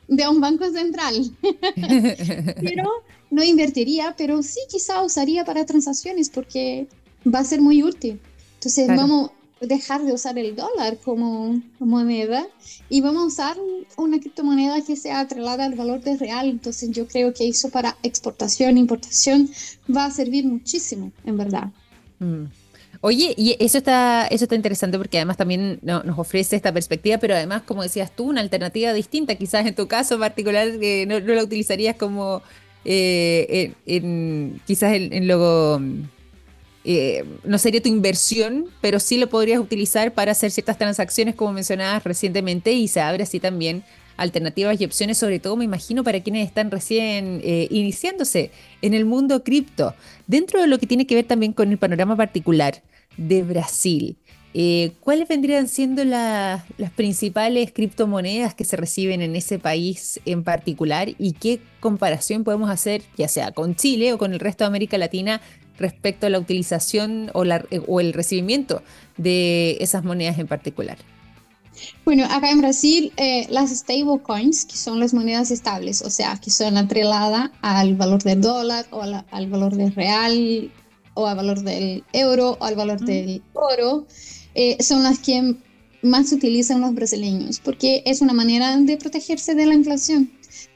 de 0.08 0.28
un 0.28 0.40
banco 0.40 0.70
central, 0.70 1.30
pero 2.60 2.90
no 3.30 3.42
invertiría, 3.42 4.14
pero 4.16 4.42
sí 4.42 4.60
quizá 4.68 5.02
usaría 5.02 5.44
para 5.44 5.64
transacciones 5.64 6.28
porque 6.30 6.86
va 7.32 7.40
a 7.40 7.44
ser 7.44 7.60
muy 7.60 7.82
útil. 7.82 8.20
Entonces, 8.54 8.88
vamos, 8.88 9.30
dejar 9.60 10.02
de 10.02 10.12
usar 10.12 10.38
el 10.38 10.56
dólar 10.56 10.98
como 11.04 11.60
moneda 11.78 12.46
y 12.88 13.00
vamos 13.00 13.22
a 13.22 13.26
usar 13.26 13.56
una 13.96 14.18
criptomoneda 14.18 14.82
que 14.82 14.96
sea 14.96 15.20
atrelada 15.20 15.64
al 15.64 15.74
valor 15.74 16.00
de 16.00 16.16
real. 16.16 16.48
Entonces 16.48 16.90
yo 16.90 17.06
creo 17.06 17.32
que 17.32 17.48
eso 17.48 17.70
para 17.70 17.96
exportación, 18.02 18.78
importación 18.78 19.50
va 19.94 20.06
a 20.06 20.10
servir 20.10 20.44
muchísimo, 20.44 21.12
en 21.24 21.36
verdad. 21.36 21.70
Mm. 22.18 22.44
Oye, 23.00 23.34
y 23.36 23.54
eso 23.58 23.76
está, 23.78 24.26
eso 24.28 24.44
está 24.44 24.54
interesante 24.54 24.96
porque 24.96 25.18
además 25.18 25.36
también 25.36 25.78
nos 25.82 26.18
ofrece 26.18 26.56
esta 26.56 26.72
perspectiva, 26.72 27.18
pero 27.18 27.34
además, 27.34 27.62
como 27.62 27.82
decías 27.82 28.10
tú, 28.10 28.24
una 28.24 28.40
alternativa 28.40 28.94
distinta. 28.94 29.34
Quizás 29.34 29.66
en 29.66 29.74
tu 29.74 29.86
caso 29.88 30.18
particular 30.18 30.78
que 30.78 31.04
no, 31.06 31.20
la 31.20 31.42
utilizarías 31.42 31.96
como 31.96 32.40
eh, 32.86 33.74
quizás 34.66 34.94
en, 34.94 35.12
en 35.12 35.28
lo 35.28 35.80
eh, 36.84 37.24
no 37.44 37.58
sería 37.58 37.82
tu 37.82 37.88
inversión, 37.88 38.66
pero 38.80 39.00
sí 39.00 39.16
lo 39.16 39.28
podrías 39.28 39.58
utilizar 39.58 40.12
para 40.12 40.32
hacer 40.32 40.50
ciertas 40.50 40.76
transacciones 40.76 41.34
como 41.34 41.52
mencionabas 41.52 42.04
recientemente 42.04 42.72
y 42.72 42.88
se 42.88 43.00
abre 43.00 43.22
así 43.22 43.40
también 43.40 43.84
alternativas 44.16 44.80
y 44.80 44.84
opciones, 44.84 45.18
sobre 45.18 45.40
todo 45.40 45.56
me 45.56 45.64
imagino 45.64 46.04
para 46.04 46.20
quienes 46.20 46.46
están 46.46 46.70
recién 46.70 47.40
eh, 47.42 47.66
iniciándose 47.70 48.50
en 48.82 48.94
el 48.94 49.06
mundo 49.06 49.42
cripto, 49.42 49.94
dentro 50.26 50.60
de 50.60 50.66
lo 50.66 50.78
que 50.78 50.86
tiene 50.86 51.06
que 51.06 51.14
ver 51.14 51.24
también 51.24 51.52
con 51.52 51.70
el 51.70 51.78
panorama 51.78 52.16
particular 52.16 52.82
de 53.16 53.42
Brasil. 53.42 54.16
Eh, 54.56 54.92
¿Cuáles 55.00 55.26
vendrían 55.26 55.66
siendo 55.66 56.04
las 56.04 56.62
principales 56.94 57.72
criptomonedas 57.72 58.54
que 58.54 58.64
se 58.64 58.76
reciben 58.76 59.20
en 59.20 59.34
ese 59.34 59.58
país 59.58 60.20
en 60.26 60.44
particular 60.44 61.08
y 61.18 61.32
qué 61.32 61.60
comparación 61.80 62.44
podemos 62.44 62.70
hacer, 62.70 63.02
ya 63.16 63.26
sea 63.26 63.50
con 63.50 63.74
Chile 63.74 64.12
o 64.12 64.18
con 64.18 64.32
el 64.32 64.38
resto 64.38 64.62
de 64.62 64.68
América 64.68 64.96
Latina, 64.96 65.40
respecto 65.78 66.26
a 66.26 66.30
la 66.30 66.38
utilización 66.38 67.30
o, 67.34 67.44
la, 67.44 67.64
o 67.86 68.00
el 68.00 68.12
recibimiento 68.12 68.82
de 69.16 69.76
esas 69.80 70.04
monedas 70.04 70.38
en 70.38 70.46
particular? 70.46 70.98
Bueno, 72.04 72.24
acá 72.30 72.50
en 72.50 72.60
Brasil, 72.60 73.12
eh, 73.16 73.46
las 73.50 73.70
stablecoins, 73.70 74.64
que 74.64 74.76
son 74.76 75.00
las 75.00 75.12
monedas 75.12 75.50
estables, 75.50 76.02
o 76.02 76.10
sea, 76.10 76.38
que 76.40 76.50
son 76.50 76.76
atreladas 76.76 77.50
al 77.62 77.96
valor 77.96 78.22
del 78.22 78.40
dólar 78.40 78.86
o 78.90 79.02
al 79.02 79.46
valor 79.48 79.74
del 79.74 79.94
real 79.94 80.70
o 81.14 81.26
al 81.26 81.36
valor 81.36 81.62
del 81.62 82.04
euro 82.12 82.56
o 82.60 82.64
al 82.64 82.76
valor 82.76 83.00
del 83.00 83.42
oro, 83.54 84.06
eh, 84.54 84.76
son 84.82 85.02
las 85.02 85.18
que 85.18 85.56
más 86.02 86.32
utilizan 86.32 86.80
los 86.80 86.94
brasileños, 86.94 87.60
porque 87.60 88.02
es 88.04 88.20
una 88.20 88.34
manera 88.34 88.76
de 88.76 88.96
protegerse 88.96 89.54
de 89.54 89.66
la 89.66 89.74
inflación. 89.74 90.30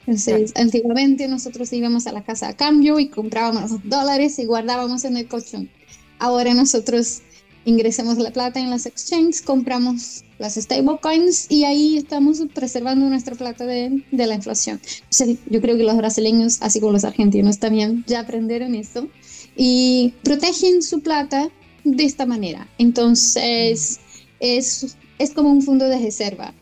Entonces, 0.09 0.53
antiguamente 0.55 1.27
nosotros 1.27 1.71
íbamos 1.71 2.07
a 2.07 2.11
la 2.11 2.23
casa 2.23 2.47
a 2.47 2.55
cambio 2.55 2.99
y 2.99 3.09
comprábamos 3.09 3.69
los 3.69 3.79
dólares 3.83 4.39
y 4.39 4.45
guardábamos 4.45 5.03
en 5.03 5.17
el 5.17 5.27
colchón. 5.27 5.69
Ahora 6.17 6.55
nosotros 6.55 7.21
ingresamos 7.63 8.17
la 8.17 8.31
plata 8.31 8.59
en 8.59 8.71
las 8.71 8.87
exchanges, 8.87 9.43
compramos 9.43 10.23
las 10.39 10.55
stablecoins 10.55 11.45
y 11.51 11.65
ahí 11.65 11.97
estamos 11.97 12.41
preservando 12.55 13.05
nuestra 13.07 13.35
plata 13.35 13.67
de, 13.67 14.03
de 14.11 14.25
la 14.25 14.33
inflación. 14.33 14.81
yo 15.47 15.61
creo 15.61 15.77
que 15.77 15.83
los 15.83 15.95
brasileños, 15.97 16.57
así 16.61 16.79
como 16.79 16.93
los 16.93 17.03
argentinos 17.03 17.59
también, 17.59 18.03
ya 18.07 18.21
aprendieron 18.21 18.73
esto 18.73 19.07
y 19.55 20.15
protegen 20.23 20.81
su 20.81 21.01
plata 21.01 21.49
de 21.83 22.03
esta 22.03 22.25
manera. 22.25 22.67
Entonces, 22.79 23.99
es, 24.39 24.97
es 25.19 25.31
como 25.35 25.51
un 25.51 25.61
fondo 25.61 25.85
de 25.85 25.99
reserva. 25.99 26.55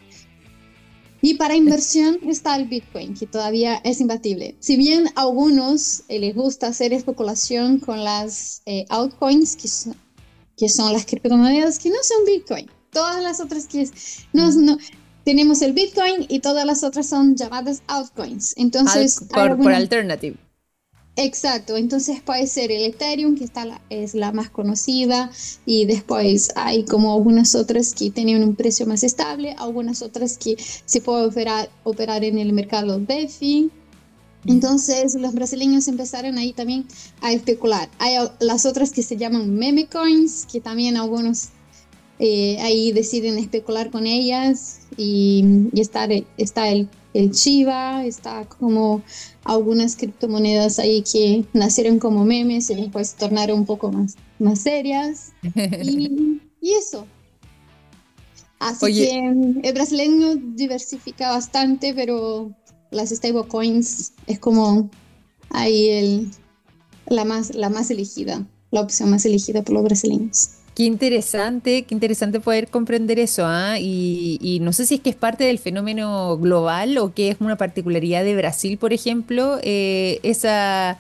Y 1.22 1.36
para 1.36 1.56
inversión 1.56 2.20
está 2.28 2.56
el 2.56 2.68
Bitcoin, 2.68 3.14
que 3.14 3.26
todavía 3.26 3.76
es 3.84 4.00
imbatible. 4.02 4.56
Si 4.60 4.78
bien 4.78 5.08
a 5.16 5.22
algunos 5.22 6.04
eh, 6.08 6.20
les 6.20 6.36
gusta 6.36 6.68
hacer 6.68 6.94
especulación 6.94 7.80
con 7.80 8.04
las 8.04 8.62
eh, 8.66 8.86
altcoins, 8.90 9.56
que 9.56 9.68
son, 9.68 9.96
que 10.56 10.70
son 10.70 10.94
las 10.94 11.06
criptomonedas 11.06 11.80
que 11.80 11.90
no 11.90 11.98
son 12.04 12.26
Bitcoin, 12.26 12.70
todas 12.92 13.22
las 13.22 13.40
otras 13.40 13.68
que 13.68 13.90
no, 14.34 14.52
no, 14.52 14.78
tenemos 15.24 15.62
el 15.62 15.74
Bitcoin 15.74 16.26
y 16.30 16.40
todas 16.40 16.66
las 16.66 16.84
otras 16.84 17.08
son 17.08 17.36
llamadas 17.36 17.82
altcoins. 17.88 18.54
Entonces, 18.58 19.20
por, 19.34 19.58
por 19.58 19.74
alternative. 19.74 20.38
Exacto, 21.20 21.78
entonces 21.78 22.22
puede 22.22 22.46
ser 22.46 22.72
el 22.72 22.84
Ethereum, 22.84 23.36
que 23.36 23.44
está 23.44 23.82
es 23.90 24.14
la 24.14 24.32
más 24.32 24.52
conocida, 24.52 25.32
y 25.66 25.86
después 25.86 26.52
hay 26.56 26.86
como 26.86 27.12
algunas 27.12 27.56
otras 27.56 27.96
que 27.96 28.12
tienen 28.12 28.44
un 28.44 28.56
precio 28.56 28.86
más 28.86 29.04
estable, 29.04 29.56
algunas 29.58 30.04
otras 30.04 30.38
que 30.38 30.58
se 30.86 31.02
puede 31.02 31.26
operar, 31.26 31.72
operar 31.84 32.24
en 32.24 32.38
el 32.38 32.54
mercado 32.54 33.00
DeFi. 33.00 33.72
Entonces 34.46 35.16
los 35.16 35.34
brasileños 35.34 35.88
empezaron 35.88 36.38
ahí 36.38 36.54
también 36.54 36.86
a 37.22 37.34
especular. 37.34 37.90
Hay 37.98 38.16
las 38.40 38.68
otras 38.68 38.92
que 38.92 39.02
se 39.02 39.18
llaman 39.18 39.56
meme 39.56 39.88
coins, 39.88 40.46
que 40.46 40.62
también 40.62 40.98
algunos 40.98 41.50
eh, 42.20 42.60
ahí 42.60 42.92
deciden 42.92 43.40
especular 43.40 43.90
con 43.90 44.06
ellas 44.06 44.82
y, 44.96 45.44
y 45.74 45.82
está, 45.82 46.08
está 46.38 46.70
el 46.70 46.88
el 47.18 47.32
Chiva, 47.32 48.06
está 48.06 48.46
como 48.46 49.02
algunas 49.44 49.96
criptomonedas 49.96 50.78
ahí 50.78 51.02
que 51.02 51.46
nacieron 51.54 51.98
como 51.98 52.26
memes 52.26 52.70
y 52.70 52.76
después 52.76 53.16
tornaron 53.16 53.60
un 53.60 53.66
poco 53.66 53.92
más, 53.92 54.16
más 54.38 54.60
serias. 54.60 55.32
Y, 55.84 56.40
eso. 56.62 57.08
Así 58.60 58.94
que 58.94 59.18
el 59.64 59.74
brasileño 59.74 60.36
diversifica 60.36 61.32
bastante, 61.32 61.94
pero 61.94 62.52
las 62.92 63.10
stablecoins 63.10 64.14
es 64.28 64.40
como 64.40 64.90
ahí 65.50 65.90
el, 65.90 66.32
la, 67.08 67.26
más, 67.26 67.56
la 67.56 67.70
más 67.70 67.90
elegida, 67.90 68.46
la 68.72 68.82
opción 68.82 69.10
más 69.10 69.26
elegida 69.26 69.64
por 69.64 69.74
los 69.74 69.84
brasileños. 69.84 70.57
Qué 70.78 70.84
interesante, 70.84 71.86
qué 71.86 71.96
interesante 71.96 72.40
poder 72.40 72.68
comprender 72.68 73.18
eso, 73.18 73.48
¿ah? 73.48 73.80
y, 73.80 74.60
no 74.62 74.72
sé 74.74 74.86
si 74.86 74.94
es 74.94 75.02
que 75.02 75.10
es 75.10 75.16
parte 75.16 75.44
del 75.44 75.58
fenómeno 75.58 76.38
global 76.38 77.00
o 77.00 77.16
que 77.16 77.30
es 77.30 77.38
una 77.40 77.56
particularidad 77.56 78.24
de 78.24 78.36
Brasil, 78.36 78.78
por 78.78 78.94
ejemplo, 78.94 79.58
eh, 79.64 80.20
esa, 80.22 81.00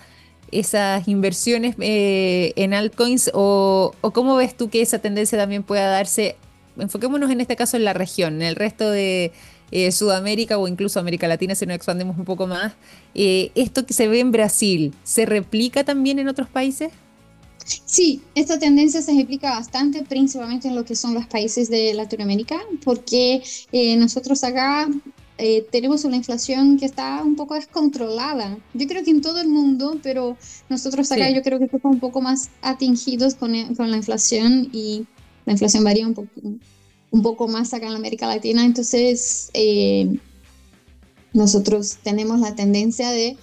esas 0.52 1.08
inversiones 1.08 1.76
eh, 1.80 2.54
en 2.56 2.74
altcoins, 2.74 3.30
o, 3.36 3.94
cómo 4.16 4.36
ves 4.38 4.58
tú 4.58 4.72
que 4.72 4.82
esa 4.82 4.98
tendencia 4.98 5.38
también 5.38 5.62
pueda 5.62 5.86
darse, 5.86 6.38
enfoquémonos 6.80 7.30
en 7.30 7.42
este 7.42 7.56
caso 7.56 7.78
en 7.78 7.86
la 7.86 7.94
región, 7.94 8.38
en 8.38 8.48
el 8.48 8.56
resto 8.56 8.90
de 8.90 9.32
eh, 9.70 9.92
Sudamérica 9.92 10.58
o 10.58 10.68
incluso 10.68 11.00
América 11.00 11.28
Latina, 11.28 11.54
si 11.54 11.68
nos 11.68 11.76
expandemos 11.76 12.18
un 12.18 12.26
poco 12.26 12.48
más, 12.48 12.74
esto 13.14 13.86
que 13.86 13.94
se 13.94 14.08
ve 14.08 14.22
en 14.22 14.32
Brasil, 14.32 14.96
¿se 15.04 15.28
replica 15.28 15.84
también 15.84 16.18
en 16.18 16.30
otros 16.30 16.50
países? 16.50 16.92
Sí, 17.86 18.22
esta 18.34 18.58
tendencia 18.58 19.02
se 19.02 19.12
explica 19.12 19.52
bastante, 19.52 20.04
principalmente 20.04 20.68
en 20.70 20.76
lo 20.76 20.86
que 20.86 20.96
son 20.96 21.14
los 21.14 21.26
países 21.26 21.70
de 21.70 21.94
Latinoamérica, 21.94 22.58
porque 22.84 23.44
eh, 23.72 23.98
nosotros 23.98 24.44
acá 24.44 24.88
eh, 25.38 25.68
tenemos 25.70 26.06
una 26.06 26.16
inflación 26.16 26.78
que 26.78 26.86
está 26.86 27.22
un 27.24 27.36
poco 27.36 27.56
descontrolada. 27.56 28.58
Yo 28.74 28.88
creo 28.88 29.04
que 29.04 29.12
en 29.12 29.22
todo 29.22 29.42
el 29.42 29.50
mundo, 29.50 30.00
pero 30.02 30.38
nosotros 30.70 31.12
acá 31.12 31.30
yo 31.30 31.42
creo 31.42 31.60
que 31.60 31.66
estamos 31.66 31.96
un 31.96 32.00
poco 32.00 32.22
más 32.22 32.50
atingidos 32.62 33.36
con, 33.36 33.54
eh, 33.54 33.68
con, 33.76 33.92
la 33.92 33.98
inflación 33.98 34.70
y 34.72 35.06
la 35.46 35.54
inflación 35.54 35.84
varía 35.84 36.08
un 36.08 36.14
poco, 36.14 36.30
un 37.12 37.22
poco 37.22 37.48
más 37.50 37.74
acá 37.74 37.88
en 37.88 37.96
América 37.96 38.28
Latina. 38.28 38.64
Entonces, 38.64 39.52
nosotros 41.34 41.98
tenemos 42.02 42.40
la 42.40 42.56
tendencia 42.56 43.10
de 43.12 43.36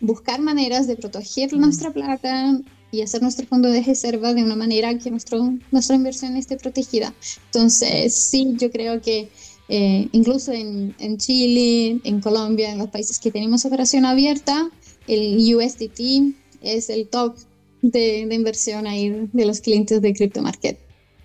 buscar 0.00 0.40
maneras 0.40 0.86
de 0.86 0.96
proteger 0.96 1.54
nuestra 1.54 1.90
plata, 1.92 2.60
y 2.92 3.00
hacer 3.00 3.22
nuestro 3.22 3.46
fondo 3.46 3.70
de 3.70 3.82
reserva 3.82 4.34
de 4.34 4.44
una 4.44 4.54
manera 4.54 4.96
que 4.98 5.10
nuestro, 5.10 5.54
nuestra 5.72 5.96
inversión 5.96 6.36
esté 6.36 6.58
protegida. 6.58 7.12
Entonces, 7.46 8.14
sí, 8.14 8.54
yo 8.58 8.70
creo 8.70 9.00
que 9.00 9.30
eh, 9.68 10.08
incluso 10.12 10.52
en, 10.52 10.94
en, 10.98 11.16
Chile, 11.16 12.00
en 12.04 12.20
Colombia, 12.20 12.70
en 12.70 12.78
los 12.78 12.90
países 12.90 13.18
que 13.18 13.30
tenemos 13.30 13.64
operación 13.64 14.04
abierta, 14.04 14.70
el 15.08 15.38
USDT 15.54 16.34
es 16.60 16.90
el 16.90 17.08
top 17.08 17.36
de, 17.80 18.26
de 18.26 18.34
inversión 18.34 18.86
ahí 18.86 19.28
de 19.32 19.46
los 19.46 19.62
clientes 19.62 20.02
de 20.02 20.12
Crypto 20.12 20.42
Market. 20.42 20.78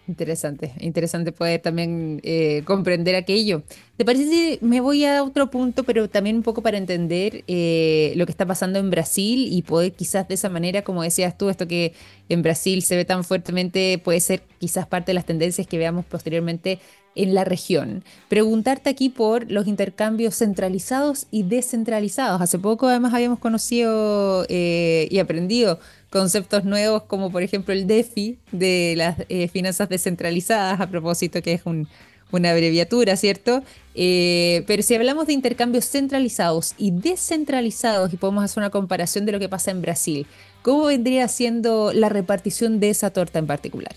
Interesante, 0.08 0.72
interesante 0.80 1.34
poder 1.34 1.62
también 1.62 2.22
eh, 2.24 2.62
comprender 2.64 3.16
aquello. 3.16 3.64
¿Te 3.98 4.06
parece 4.06 4.24
si 4.24 4.60
me 4.62 4.80
voy 4.80 5.04
a 5.04 5.22
otro 5.22 5.52
punto, 5.52 5.84
pero 5.84 6.10
también 6.10 6.38
un 6.38 6.44
poco 6.44 6.62
para 6.62 6.78
entender 6.78 7.44
eh, 7.48 8.14
lo 8.16 8.26
que 8.26 8.32
está 8.32 8.46
pasando 8.46 8.80
en 8.80 8.90
Brasil 8.90 9.50
y 9.52 9.64
poder 9.64 9.92
quizás 9.92 10.26
de 10.30 10.36
esa 10.36 10.48
manera, 10.50 10.84
como 10.84 11.04
decías 11.04 11.38
tú, 11.38 11.50
esto 11.50 11.68
que 11.68 11.94
en 12.30 12.42
Brasil 12.42 12.84
se 12.84 12.96
ve 12.96 13.04
tan 13.04 13.26
fuertemente, 13.26 14.00
puede 14.02 14.22
ser 14.22 14.44
quizás 14.60 14.88
parte 14.88 15.12
de 15.12 15.16
las 15.16 15.26
tendencias 15.26 15.68
que 15.68 15.78
veamos 15.78 16.06
posteriormente 16.06 16.80
en 17.16 17.34
la 17.34 17.44
región. 17.44 18.04
Preguntarte 18.30 18.90
aquí 18.90 19.10
por 19.10 19.52
los 19.52 19.68
intercambios 19.68 20.36
centralizados 20.36 21.28
y 21.32 21.44
descentralizados. 21.44 22.40
Hace 22.42 22.60
poco 22.60 22.88
además 22.88 23.14
habíamos 23.14 23.40
conocido 23.40 24.46
eh, 24.48 25.08
y 25.12 25.20
aprendido 25.20 25.80
conceptos 26.10 26.64
nuevos 26.64 27.04
como 27.04 27.32
por 27.32 27.44
ejemplo 27.44 27.74
el 27.74 27.88
DeFi 27.88 28.38
de 28.52 28.94
las 28.96 29.18
eh, 29.30 29.48
finanzas 29.48 29.90
descentralizadas, 29.90 30.80
a 30.80 30.90
propósito 30.90 31.42
que 31.42 31.54
es 31.54 31.62
una 31.66 32.52
abreviatura, 32.52 33.16
¿cierto? 33.16 33.64
Eh, 33.96 34.64
pero 34.68 34.84
si 34.84 34.96
hablamos 34.96 35.28
de 35.28 35.34
intercambios 35.34 35.86
centralizados 35.90 36.74
y 36.78 36.92
descentralizados 36.92 38.14
y 38.14 38.18
podemos 38.18 38.44
hacer 38.44 38.60
una 38.60 38.70
comparación 38.70 39.26
de 39.26 39.32
lo 39.32 39.40
que 39.40 39.50
pasa 39.50 39.72
en 39.72 39.82
Brasil, 39.82 40.28
¿cómo 40.62 40.86
vendría 40.86 41.28
siendo 41.28 41.94
la 41.94 42.10
repartición 42.10 42.80
de 42.80 42.90
esa 42.90 43.10
torta 43.12 43.40
en 43.40 43.48
particular? 43.48 43.96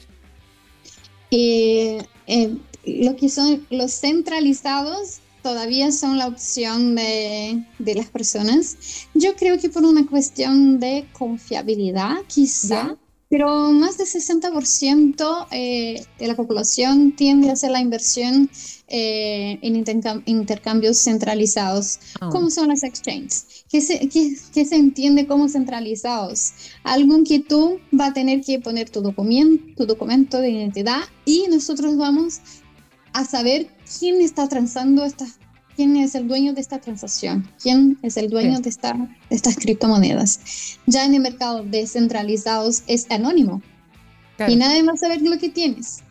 Eh, 1.30 2.04
lo 2.84 3.14
que 3.16 3.28
son 3.28 3.66
los 3.70 3.92
centralizados 3.92 5.20
todavía 5.42 5.92
son 5.92 6.18
la 6.18 6.26
opción 6.26 6.94
de, 6.94 7.64
de, 7.78 7.94
las 7.94 8.06
personas. 8.06 8.76
Yo 9.14 9.34
creo 9.36 9.58
que 9.58 9.68
por 9.68 9.84
una 9.84 10.06
cuestión 10.06 10.80
de 10.80 11.06
confiabilidad, 11.12 12.16
quizá, 12.26 12.96
Pero 13.28 13.70
más 13.70 13.96
del 13.96 14.08
60% 14.08 15.46
eh, 15.52 16.04
de 16.18 16.26
la 16.26 16.34
población 16.34 17.14
tiende 17.14 17.48
a 17.48 17.52
hacer 17.52 17.70
la 17.70 17.80
inversión 17.80 18.50
eh, 18.88 19.56
en 19.62 19.76
intercambios 20.26 20.98
centralizados. 20.98 22.00
Oh. 22.20 22.30
¿Cómo 22.30 22.50
son 22.50 22.68
las 22.68 22.82
exchanges? 22.82 23.64
¿Qué 23.70 23.80
se, 23.80 24.08
qué, 24.08 24.64
se, 24.64 24.74
entiende 24.74 25.28
como 25.28 25.48
centralizados? 25.48 26.54
Algo 26.82 27.22
que 27.22 27.38
tú 27.38 27.78
vas 27.92 28.10
a 28.10 28.14
tener 28.14 28.40
que 28.40 28.58
poner 28.58 28.90
tu 28.90 29.00
documento, 29.00 29.62
tu 29.76 29.86
documento 29.86 30.40
de 30.40 30.50
identidad 30.50 31.02
y 31.24 31.44
nosotros 31.48 31.96
vamos 31.96 32.40
a 33.12 33.24
saber 33.24 33.68
quién 33.98 34.20
está 34.20 34.48
transando 34.48 35.04
estas 35.04 35.38
quién 35.76 35.96
es 35.96 36.14
el 36.14 36.28
dueño 36.28 36.52
de 36.52 36.60
esta 36.60 36.78
transacción, 36.78 37.48
quién 37.62 37.98
es 38.02 38.18
el 38.18 38.28
dueño 38.28 38.60
de, 38.60 38.68
esta, 38.68 38.92
de 38.92 39.36
estas 39.36 39.56
criptomonedas. 39.56 40.78
Ya 40.86 41.06
en 41.06 41.14
el 41.14 41.20
mercado 41.20 41.64
descentralizados 41.64 42.82
es 42.86 43.10
anónimo 43.10 43.62
y 44.46 44.56
nadie 44.56 44.82
va 44.82 44.92
a 44.92 44.96
saber 44.96 45.22
lo 45.22 45.38
que 45.38 45.48
tienes. 45.48 46.02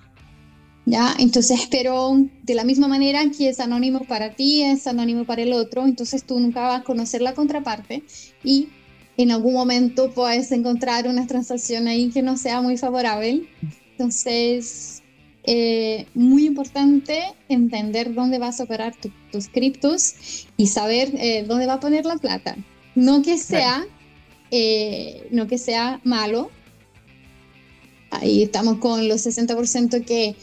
¿Ya? 0.86 1.13
Entonces, 1.20 1.68
pero 1.70 2.18
de 2.41 2.56
la 2.56 2.63
misma 2.63 2.88
manera 2.88 3.22
que 3.29 3.50
es 3.50 3.60
anónimo 3.60 4.06
para 4.06 4.34
ti, 4.34 4.63
es 4.63 4.88
anónimo 4.88 5.24
para 5.24 5.44
el 5.44 5.53
otro, 5.53 5.86
entonces 5.86 6.24
tú 6.24 6.39
nunca 6.39 6.62
vas 6.62 6.82
a 6.82 6.84
conocer 6.84 7.22
la 7.22 7.36
contraparte 7.36 8.03
y 8.44 8.70
en 9.18 9.29
algún 9.29 9.53
momento 9.53 10.12
puedes 10.12 10.51
encontrar 10.51 11.08
una 11.08 11.27
transacción 11.27 11.88
ahí 11.88 12.10
que 12.10 12.24
no 12.24 12.38
sea 12.38 12.62
muy 12.62 12.75
favorable. 12.75 13.48
Entonces, 13.91 14.99
eh, 15.51 16.06
muy 16.13 16.46
importante 16.46 17.24
entender 17.48 18.13
dónde 18.13 18.38
vas 18.38 18.60
a 18.60 18.65
operar 18.65 18.94
tus 19.32 19.48
criptos 19.48 20.46
y 20.58 20.68
saber 20.68 21.10
eh, 21.15 21.44
dónde 21.48 21.65
va 21.65 21.74
a 21.74 21.79
poner 21.79 22.06
la 22.06 22.18
plata. 22.18 22.56
No 22.94 23.24
que 23.24 23.39
sea, 23.39 23.84
eh, 24.51 25.27
no 25.32 25.48
que 25.48 25.58
sea 25.58 26.01
malo. 26.03 26.51
Ahí 28.12 28.44
estamos 28.44 28.77
con 28.77 29.08
los 29.08 29.25
60% 29.25 30.06
que, 30.06 30.36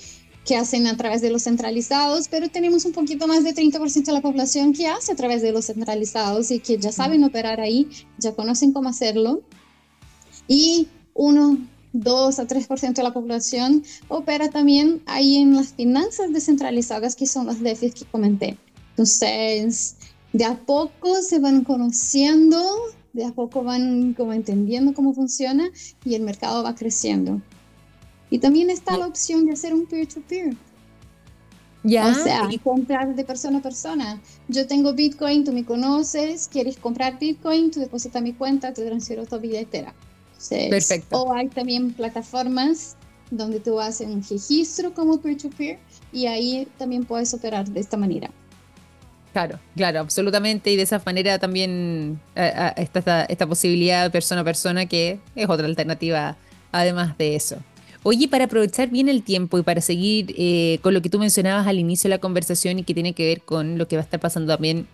que 0.45 0.57
hacen 0.57 0.89
a 0.89 0.97
través 0.97 1.23
de 1.23 1.31
los 1.31 1.45
centralizados, 1.45 2.27
pero 2.27 2.49
tenemos 2.49 2.85
un 2.85 2.91
poquito 2.91 3.29
más 3.29 3.45
de 3.45 3.55
30% 3.55 4.07
de 4.07 4.13
la 4.13 4.23
población 4.23 4.73
que 4.73 4.89
hace 4.89 5.13
a 5.13 5.15
través 5.15 5.41
de 5.41 5.53
los 5.53 5.67
centralizados 5.67 6.51
y 6.51 6.59
que 6.59 6.79
ya 6.79 6.91
saben 6.91 7.23
operar 7.23 7.61
ahí, 7.61 7.89
ya 8.19 8.35
conocen 8.35 8.73
cómo 8.73 8.89
hacerlo. 8.89 9.43
Y 10.49 10.89
uno 11.15 11.59
2 12.01 12.39
a 12.39 12.47
3% 12.47 12.95
de 12.95 13.03
la 13.03 13.13
población 13.13 13.83
opera 14.09 14.51
también 14.51 15.03
ahí 15.07 15.37
en 15.37 15.55
las 15.55 15.75
finanzas 15.75 16.33
descentralizadas, 16.33 17.17
que 17.17 17.27
son 17.27 17.47
las 17.47 17.61
DEFIs 17.61 17.95
que 17.95 18.05
comenté. 18.05 18.59
Entonces, 18.91 19.97
de 20.33 20.45
a 20.45 20.57
poco 20.57 21.23
se 21.23 21.39
van 21.39 21.65
conociendo, 21.65 22.63
de 23.13 23.25
a 23.25 23.33
poco 23.33 23.63
van 23.63 24.15
como 24.15 24.33
entendiendo 24.33 24.95
cómo 24.95 25.15
funciona 25.15 25.71
y 26.05 26.15
el 26.15 26.23
mercado 26.23 26.63
va 26.63 26.75
creciendo. 26.75 27.41
Y 28.31 28.39
también 28.39 28.71
está 28.71 28.97
la 28.97 29.07
opción 29.07 29.47
de 29.47 29.53
hacer 29.53 29.73
un 29.73 29.87
peer-to-peer. 29.87 30.57
Ya. 31.85 32.09
O 32.09 32.15
sea, 32.15 32.49
y 32.51 32.59
comprar 32.59 33.15
de 33.15 33.25
persona 33.25 33.59
a 33.59 33.63
persona. 33.63 34.21
Yo 34.49 34.67
tengo 34.67 34.93
Bitcoin, 34.93 35.45
tú 35.45 35.53
me 35.53 35.65
conoces, 35.65 36.49
quieres 36.49 36.77
comprar 36.79 37.19
Bitcoin, 37.19 37.71
tú 37.71 37.79
depositas 37.79 38.21
mi 38.23 38.33
cuenta, 38.33 38.73
te 38.73 38.85
transfiero 38.85 39.25
tu 39.25 39.39
billetera. 39.39 39.95
Perfecto. 40.49 41.23
O 41.23 41.33
hay 41.33 41.49
también 41.49 41.93
plataformas 41.93 42.97
donde 43.31 43.61
tú 43.61 43.81
haces 43.81 44.07
un 44.07 44.23
registro 44.29 44.95
como 44.95 45.21
peer-to-peer 45.21 45.79
y 46.13 46.27
ahí 46.27 46.69
también 46.79 47.05
puedes 47.05 47.35
operar 47.35 47.69
de 47.69 47.81
esta 47.81 47.97
manera. 47.97 48.31
Claro, 49.33 49.59
claro, 49.77 50.01
absolutamente. 50.01 50.71
Y 50.71 50.77
de 50.77 50.83
esa 50.83 51.03
manera 51.05 51.39
también 51.39 52.19
eh, 52.35 52.53
eh, 52.55 52.73
está 52.77 53.25
esta, 53.25 53.47
posibilidad 53.47 54.11
persona 54.11 54.41
a 54.41 54.45
persona 54.45 54.87
que 54.87 55.21
es 55.35 55.49
otra 55.49 55.67
alternativa 55.67 56.37
además 56.73 57.19
de 57.19 57.37
eso. 57.37 57.57
Oye, 58.03 58.29
para 58.29 58.45
aprovechar 58.45 58.89
bien 58.89 59.09
el 59.09 59.23
tiempo 59.23 59.59
y 59.59 59.63
para 59.63 59.81
seguir 59.81 60.35
eh, 60.39 60.79
con 60.81 60.95
lo 60.95 61.03
que 61.03 61.11
tú 61.11 61.19
mencionabas 61.19 61.67
al 61.67 61.79
inicio 61.79 62.09
de 62.09 62.17
la 62.17 62.21
conversación 62.21 62.79
y 62.79 62.85
que 62.85 62.95
tiene 62.95 63.13
que 63.13 63.27
ver 63.27 63.43
con 63.43 63.77
lo 63.79 63.89
que 63.89 63.97
va 63.97 64.03
a 64.03 64.05
estar 64.05 64.21
pasando 64.21 64.55
también 64.55 64.87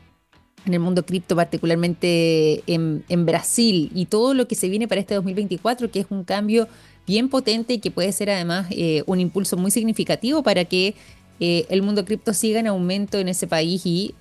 en 0.67 0.75
el 0.75 0.81
mundo 0.81 1.05
cripto, 1.05 1.37
particularmente 1.37 2.63
en, 2.67 3.27
Brasil, 3.27 3.91
y 3.95 4.07
todo 4.07 4.35
lo 4.35 4.47
que 4.47 4.55
se 4.55 4.69
viene 4.69 4.89
para 4.89 5.01
este 5.01 5.15
2024, 5.15 5.91
que 5.91 6.01
es 6.01 6.07
un 6.11 6.25
cambio 6.25 6.69
bien 7.07 7.29
potente 7.29 7.75
y 7.75 7.79
que 7.79 7.91
puede 7.91 8.13
ser 8.13 8.31
además 8.31 8.67
eh, 8.71 9.03
un 9.07 9.21
impulso 9.21 9.57
muy 9.57 9.71
significativo 9.71 10.43
para 10.43 10.65
que 10.65 10.95
eh, 11.41 11.67
el 11.69 11.83
mundo 11.83 12.05
cripto 12.05 12.33
siga 12.33 12.61
en 12.61 12.69
aumento 12.69 13.19
en 13.19 13.29
ese 13.29 13.49
país 13.49 13.85
y 13.85 14.15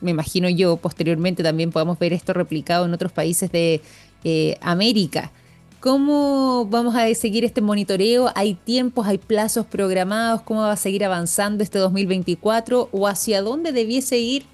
me 0.00 0.10
imagino 0.10 0.48
yo 0.48 0.76
posteriormente 0.76 1.42
también 1.42 1.70
podamos 1.72 1.98
ver 1.98 2.12
esto 2.12 2.32
replicado 2.32 2.84
en 2.84 2.94
otros 2.94 3.12
países 3.12 3.50
de 3.50 3.80
eh, 4.24 4.56
América. 4.60 5.32
¿Cómo 5.80 6.66
vamos 6.66 6.96
a 6.96 7.12
seguir 7.14 7.44
este 7.44 7.60
monitoreo? 7.60 8.32
¿Hay 8.34 8.54
tiempos, 8.54 9.06
hay 9.06 9.18
plazos 9.18 9.66
programados? 9.66 10.42
¿Cómo 10.42 10.60
va 10.60 10.72
a 10.72 10.76
seguir 10.76 11.04
avanzando 11.04 11.62
este 11.62 11.78
2024? 11.78 12.88
¿O 12.90 13.06
hacia 13.06 13.42
dónde 13.42 13.72
debiese 13.72 14.18
ir 14.18 14.46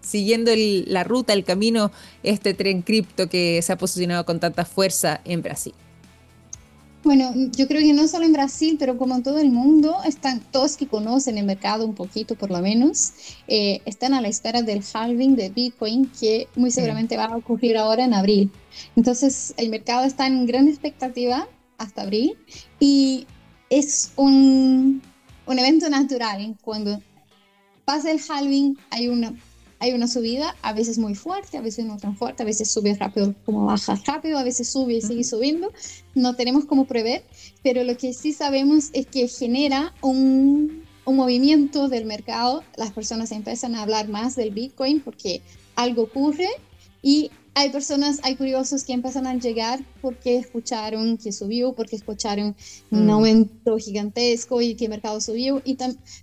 siguiendo 0.00 0.52
la 0.54 1.04
ruta, 1.04 1.32
el 1.32 1.44
camino, 1.44 1.90
este 2.22 2.54
tren 2.54 2.82
cripto 2.82 3.28
que 3.28 3.60
se 3.62 3.72
ha 3.72 3.78
posicionado 3.78 4.24
con 4.24 4.40
tanta 4.40 4.64
fuerza 4.64 5.20
en 5.24 5.42
Brasil? 5.42 5.74
Bueno, 7.04 7.32
yo 7.56 7.68
creo 7.68 7.80
que 7.80 7.92
no 7.92 8.08
solo 8.08 8.24
en 8.26 8.32
Brasil, 8.32 8.76
pero 8.78 8.98
como 8.98 9.14
en 9.14 9.22
todo 9.22 9.38
el 9.38 9.50
mundo, 9.50 9.96
están 10.04 10.40
todos 10.50 10.76
que 10.76 10.88
conocen 10.88 11.38
el 11.38 11.46
mercado 11.46 11.86
un 11.86 11.94
poquito 11.94 12.34
por 12.34 12.50
lo 12.50 12.60
menos, 12.60 13.12
eh, 13.46 13.80
están 13.84 14.14
a 14.14 14.20
la 14.20 14.28
espera 14.28 14.62
del 14.62 14.82
halving 14.92 15.36
de 15.36 15.48
Bitcoin 15.48 16.10
que 16.20 16.48
muy 16.56 16.70
seguramente 16.70 17.16
va 17.16 17.26
a 17.26 17.36
ocurrir 17.36 17.76
ahora 17.76 18.04
en 18.04 18.14
abril. 18.14 18.50
Entonces, 18.96 19.54
el 19.56 19.70
mercado 19.70 20.04
está 20.04 20.26
en 20.26 20.44
gran 20.44 20.66
expectativa 20.68 21.48
hasta 21.78 22.02
abril 22.02 22.36
y 22.80 23.26
es 23.70 24.12
un, 24.16 25.00
un 25.46 25.58
evento 25.58 25.88
natural. 25.88 26.56
Cuando 26.62 27.00
pasa 27.84 28.10
el 28.10 28.20
halving, 28.28 28.76
hay 28.90 29.08
una 29.08 29.32
hay 29.80 29.92
una 29.92 30.08
subida, 30.08 30.56
a 30.62 30.72
veces 30.72 30.98
muy 30.98 31.14
fuerte, 31.14 31.56
a 31.56 31.60
veces 31.60 31.84
no 31.84 31.96
tan 31.98 32.16
fuerte, 32.16 32.42
a 32.42 32.46
veces 32.46 32.70
sube 32.70 32.94
rápido 32.94 33.34
como 33.44 33.66
baja 33.66 34.00
rápido, 34.06 34.38
a 34.38 34.42
veces 34.42 34.70
sube 34.70 34.94
y 34.94 35.00
sigue 35.00 35.24
subiendo. 35.24 35.72
No 36.14 36.34
tenemos 36.34 36.64
cómo 36.64 36.86
prever, 36.86 37.24
pero 37.62 37.84
lo 37.84 37.96
que 37.96 38.12
sí 38.12 38.32
sabemos 38.32 38.90
es 38.92 39.06
que 39.06 39.28
genera 39.28 39.94
un, 40.00 40.84
un 41.04 41.16
movimiento 41.16 41.88
del 41.88 42.06
mercado. 42.06 42.64
Las 42.76 42.90
personas 42.90 43.30
empiezan 43.30 43.74
a 43.74 43.82
hablar 43.82 44.08
más 44.08 44.34
del 44.34 44.50
Bitcoin 44.50 45.00
porque 45.00 45.42
algo 45.76 46.02
ocurre 46.02 46.48
y 47.02 47.30
hay 47.54 47.70
personas, 47.70 48.20
hay 48.22 48.36
curiosos 48.36 48.84
que 48.84 48.92
empiezan 48.92 49.26
a 49.26 49.34
llegar 49.34 49.80
porque 50.00 50.36
escucharon 50.36 51.16
que 51.16 51.32
subió, 51.32 51.72
porque 51.72 51.96
escucharon 51.96 52.54
un 52.90 53.06
mm. 53.06 53.10
aumento 53.10 53.76
gigantesco 53.78 54.60
y 54.60 54.74
que 54.74 54.84
el 54.84 54.90
mercado 54.90 55.20
subió. 55.20 55.60
Y 55.64 55.76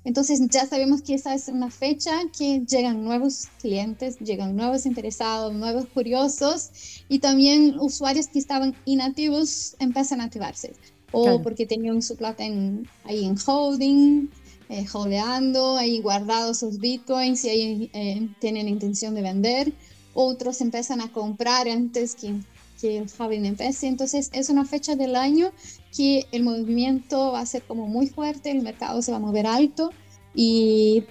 entonces 0.04 0.42
ya 0.50 0.66
sabemos 0.66 1.02
que 1.02 1.16
esa 1.16 1.34
es 1.34 1.48
una 1.48 1.70
fecha 1.70 2.12
que 2.38 2.62
llegan 2.62 3.04
nuevos 3.04 3.48
clientes, 3.62 4.18
llegan 4.20 4.56
nuevos 4.56 4.86
interesados, 4.86 5.54
nuevos 5.54 5.86
curiosos 5.88 6.70
y 7.10 7.20
también 7.20 7.80
usuarios 7.80 8.28
que 8.28 8.40
estaban 8.40 8.76
inactivos 8.86 9.76
empiezan 9.80 10.22
a 10.22 10.26
activarse. 10.26 10.74
O 11.12 11.42
porque 11.42 11.66
tenían 11.66 12.02
su 12.02 12.18
plata 12.18 12.44
en, 12.44 12.90
ahí 13.06 13.24
en 13.24 13.38
holding, 13.46 14.28
eh, 14.68 14.86
holdeando, 14.92 15.78
ahí 15.78 16.02
guardados 16.02 16.60
sus 16.60 16.80
bitcoins 16.80 17.46
y 17.46 17.50
ahí 17.50 17.90
eh, 17.94 18.28
tienen 18.40 18.68
intención 18.68 19.16
de 19.16 19.22
vender 19.22 19.74
otros 20.16 20.62
empiezan 20.62 21.02
a 21.02 21.12
comprar 21.12 21.68
antes 21.68 22.16
que, 22.16 22.34
que 22.82 22.98
el 22.98 23.12
halving 23.20 23.46
empiece. 23.46 23.86
Entonces 23.88 24.32
es 24.34 24.50
una 24.50 24.66
fecha 24.66 24.96
del 24.96 25.16
año 25.16 25.52
que 25.96 26.26
el 26.32 26.44
movimiento 26.44 27.34
va 27.34 27.42
a 27.42 27.46
ser 27.46 27.62
como 27.62 27.88
muy 27.88 28.08
fuerte, 28.08 28.50
el 28.50 28.64
mercado 28.64 29.04
se 29.04 29.12
va 29.12 29.18
a 29.18 29.22
mover 29.22 29.46
alto 29.46 29.92
y 30.34 31.04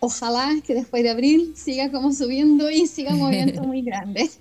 ojalá 0.00 0.54
que 0.66 0.74
después 0.74 1.02
de 1.02 1.10
abril 1.10 1.54
siga 1.56 1.90
como 1.90 2.12
subiendo 2.12 2.70
y 2.70 2.86
siga 2.86 3.14
un 3.14 3.20
movimiento 3.20 3.62
muy 3.62 3.80
grande. 3.82 4.28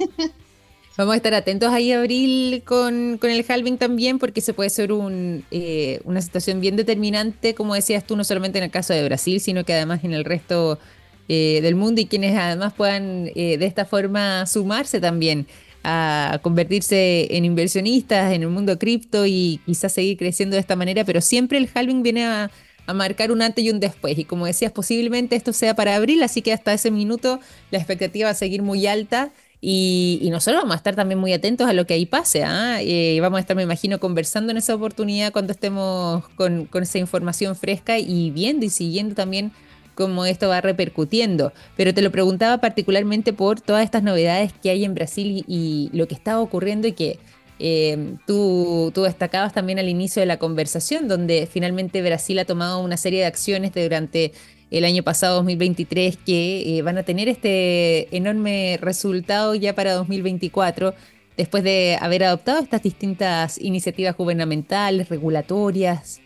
Vamos 0.97 1.13
a 1.13 1.17
estar 1.17 1.35
atentos 1.35 1.71
ahí 1.71 1.91
abril 1.91 2.63
con, 2.65 3.19
con 3.19 3.29
el 3.29 3.45
halving 3.47 3.77
también, 3.77 4.17
porque 4.17 4.41
se 4.41 4.55
puede 4.55 4.71
ser 4.71 4.91
un, 4.91 5.45
eh, 5.51 6.01
una 6.05 6.23
situación 6.23 6.59
bien 6.59 6.75
determinante, 6.75 7.53
como 7.53 7.75
decías 7.75 8.03
tú, 8.03 8.15
no 8.15 8.23
solamente 8.23 8.57
en 8.57 8.63
el 8.63 8.71
caso 8.71 8.93
de 8.93 9.03
Brasil, 9.03 9.39
sino 9.39 9.63
que 9.63 9.75
además 9.75 10.03
en 10.03 10.13
el 10.13 10.25
resto 10.25 10.79
eh, 11.29 11.59
del 11.61 11.75
mundo 11.75 11.99
y 11.99 12.05
quienes 12.05 12.37
además 12.37 12.73
puedan 12.73 13.31
eh, 13.35 13.57
de 13.57 13.65
esta 13.65 13.85
forma 13.85 14.45
sumarse 14.45 15.01
también 15.01 15.45
a 15.83 16.39
convertirse 16.41 17.27
en 17.35 17.45
inversionistas 17.45 18.33
en 18.33 18.43
el 18.43 18.49
mundo 18.49 18.77
cripto 18.77 19.25
y 19.25 19.59
quizás 19.65 19.93
seguir 19.93 20.17
creciendo 20.17 20.55
de 20.55 20.59
esta 20.59 20.75
manera, 20.75 21.05
pero 21.05 21.21
siempre 21.21 21.57
el 21.57 21.69
halving 21.73 22.03
viene 22.03 22.25
a, 22.25 22.51
marcar 22.93 23.33
un 23.33 23.41
antes 23.41 23.65
y 23.65 23.69
un 23.69 23.81
después. 23.81 24.17
Y 24.17 24.23
como 24.23 24.45
decías, 24.45 24.71
posiblemente 24.71 25.35
esto 25.35 25.51
sea 25.51 25.75
para 25.75 25.95
abril, 25.95 26.23
así 26.23 26.41
que 26.41 26.53
hasta 26.53 26.73
ese 26.73 26.89
minuto 26.89 27.41
la 27.69 27.79
expectativa 27.79 28.27
va 28.27 28.31
a 28.31 28.33
seguir 28.33 28.61
muy 28.61 28.87
alta. 28.87 29.31
Y, 29.59 30.25
nosotros 30.31 30.61
vamos 30.61 30.75
a 30.75 30.77
estar 30.77 30.95
también 30.95 31.19
muy 31.19 31.33
atentos 31.33 31.67
a 31.67 31.73
lo 31.73 31.85
que 31.85 31.95
ahí 31.95 32.05
pase. 32.05 32.45
¿ah? 32.45 32.77
Eh, 32.81 33.19
vamos 33.19 33.39
a 33.39 33.41
estar, 33.41 33.57
me 33.57 33.63
imagino, 33.63 33.99
conversando 33.99 34.51
en 34.51 34.57
esa 34.57 34.73
oportunidad 34.73 35.33
cuando 35.33 35.51
estemos 35.51 36.25
con, 36.35 36.65
con 36.65 36.83
esa 36.83 36.99
información 36.99 37.57
fresca 37.57 37.99
y 37.99 38.31
viendo 38.31 38.65
y 38.65 38.69
siguiendo 38.69 39.15
también 39.15 39.51
cómo 39.97 40.25
esto 40.25 40.47
va 40.47 40.61
repercutiendo. 40.61 41.51
Pero 41.75 41.93
te 41.93 42.03
lo 42.03 42.11
preguntaba 42.11 42.59
particularmente 42.59 43.33
por 43.33 43.59
todas 43.59 43.83
estas 43.83 44.03
novedades 44.03 44.53
que 44.53 44.69
hay 44.69 44.85
en 44.85 44.93
Brasil 44.93 45.43
y, 45.47 45.89
lo 45.91 46.07
que 46.07 46.15
está 46.15 46.39
ocurriendo 46.39 46.87
y 46.87 46.93
que 46.93 47.19
Eh, 47.59 48.17
tú, 48.27 48.93
destacabas 48.93 49.51
también 49.51 49.79
al 49.79 49.89
inicio 49.89 50.19
de 50.19 50.27
la 50.27 50.37
conversación, 50.37 51.07
donde 51.07 51.47
finalmente 51.51 52.03
Brasil 52.03 52.37
ha 52.37 52.45
tomado 52.45 52.83
una 52.83 52.97
serie 52.97 53.21
de 53.21 53.25
acciones 53.25 53.71
durante 53.73 54.31
el 54.69 54.85
año 54.85 55.01
pasado 55.01 55.37
2023 55.37 56.17
que 56.17 56.77
eh, 56.77 56.83
van 56.83 56.99
a 56.99 57.03
tener 57.03 57.27
este 57.29 58.15
enorme 58.15 58.77
resultado 58.79 59.55
ya 59.55 59.73
para 59.73 59.93
2024 59.93 60.93
después 61.35 61.63
de 61.63 61.97
haber 61.99 62.25
adoptado 62.25 62.59
estas 62.59 62.83
distintas 62.83 63.57
iniciativas 63.59 64.15
gubernamentales, 64.15 65.09
regulatorias 65.09 66.21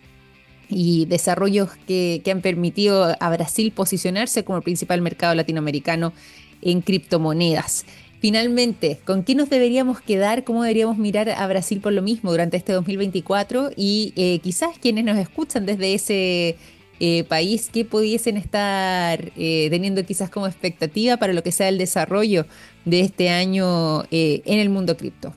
y 0.72 1.06
desarrollos 1.06 1.70
que, 1.88 2.22
que 2.24 2.32
han 2.32 2.42
permitido 2.42 3.16
a 3.20 3.30
Brasil 3.30 3.72
posicionarse 3.72 4.44
como 4.44 4.58
el 4.58 4.64
principal 4.64 5.02
mercado 5.02 5.36
latinoamericano 5.36 6.14
en 6.62 6.82
criptomonedas. 6.82 7.86
Finalmente, 8.22 9.00
¿con 9.04 9.24
qué 9.24 9.34
nos 9.34 9.50
deberíamos 9.50 10.00
quedar? 10.00 10.44
¿Cómo 10.44 10.62
deberíamos 10.62 11.00
mirar 11.00 11.28
a 11.32 11.48
Brasil 11.48 11.82
por 11.82 11.92
lo 11.92 12.04
mismo 12.04 12.30
durante 12.30 12.56
este 12.56 12.72
2024? 12.72 13.72
Y 13.76 14.14
eh, 14.16 14.38
quizás 14.44 14.78
quienes 14.78 15.06
nos 15.06 15.18
escuchan 15.18 15.66
desde 15.66 15.96
ese 15.96 16.56
eh, 17.00 17.24
país, 17.24 17.72
¿qué 17.74 17.84
pudiesen 17.84 18.38
estar 18.38 19.32
eh, 19.36 19.68
teniendo 19.72 20.06
quizás 20.06 20.30
como 20.30 20.46
expectativa 20.46 21.18
para 21.18 21.34
lo 21.34 21.42
que 21.42 21.52
sea 21.52 21.68
el 21.68 21.80
desarrollo 21.80 22.46
de 22.86 23.00
este 23.00 23.30
año 23.30 24.04
en 24.12 24.60
el 24.60 24.70
mundo 24.70 24.96
cripto? 24.98 25.34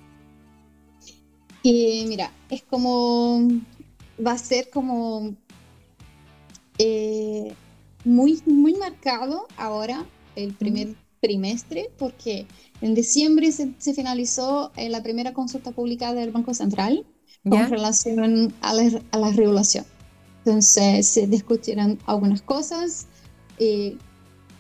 mira, 1.63 2.31
es 2.51 2.63
como, 2.65 3.49
va 4.25 4.33
a 4.33 4.39
ser 4.39 4.71
como 4.71 5.35
muy, 8.05 8.43
muy 8.47 8.75
marcado 8.75 9.47
ahora 9.57 10.05
el 10.37 10.53
primer 10.55 10.95
trimestre, 11.21 11.91
porque 11.99 12.47
en 12.81 12.95
diciembre 12.95 13.51
se, 13.51 13.95
finalizó 13.95 14.73
eh, 14.77 14.89
la 14.91 15.03
primera 15.03 15.33
consulta 15.33 15.73
pública 15.73 16.13
del 16.13 16.31
Banco 16.33 16.53
Central 16.53 17.07
con 17.49 17.71
relación 17.71 18.53
a 18.61 18.75
la, 18.75 19.03
a 19.11 19.19
la, 19.19 19.31
regulación. 19.31 19.85
Entonces 20.39 21.07
se 21.07 21.27
discutieron 21.27 21.99
algunas 22.07 22.43
cosas 22.43 23.07
y 23.59 23.99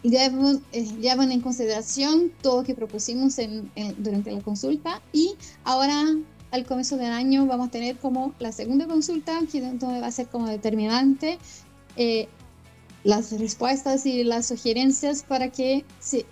llevan, 0.02 0.62
eh, 0.72 0.84
llevan, 1.00 1.32
en 1.32 1.40
consideración 1.40 2.30
todo 2.42 2.58
lo 2.58 2.62
que 2.64 2.74
propusimos 2.74 3.38
en, 3.38 3.70
durante 3.98 4.32
la 4.32 4.40
consulta 4.40 5.02
y 5.12 5.34
ahora 5.64 6.04
al 6.54 6.64
comienzo 6.64 6.96
del 6.96 7.10
año 7.10 7.46
vamos 7.46 7.68
a 7.68 7.70
tener 7.70 7.96
como 7.96 8.32
la 8.38 8.52
segunda 8.52 8.86
consulta 8.86 9.40
que 9.50 9.58
entonces 9.58 10.00
va 10.00 10.06
a 10.06 10.12
ser 10.12 10.28
como 10.28 10.46
determinante 10.46 11.38
eh, 11.96 12.28
las 13.02 13.32
respuestas 13.38 14.06
y 14.06 14.22
las 14.22 14.46
sugerencias 14.46 15.24
para 15.24 15.50
que 15.50 15.84
se 15.98 16.24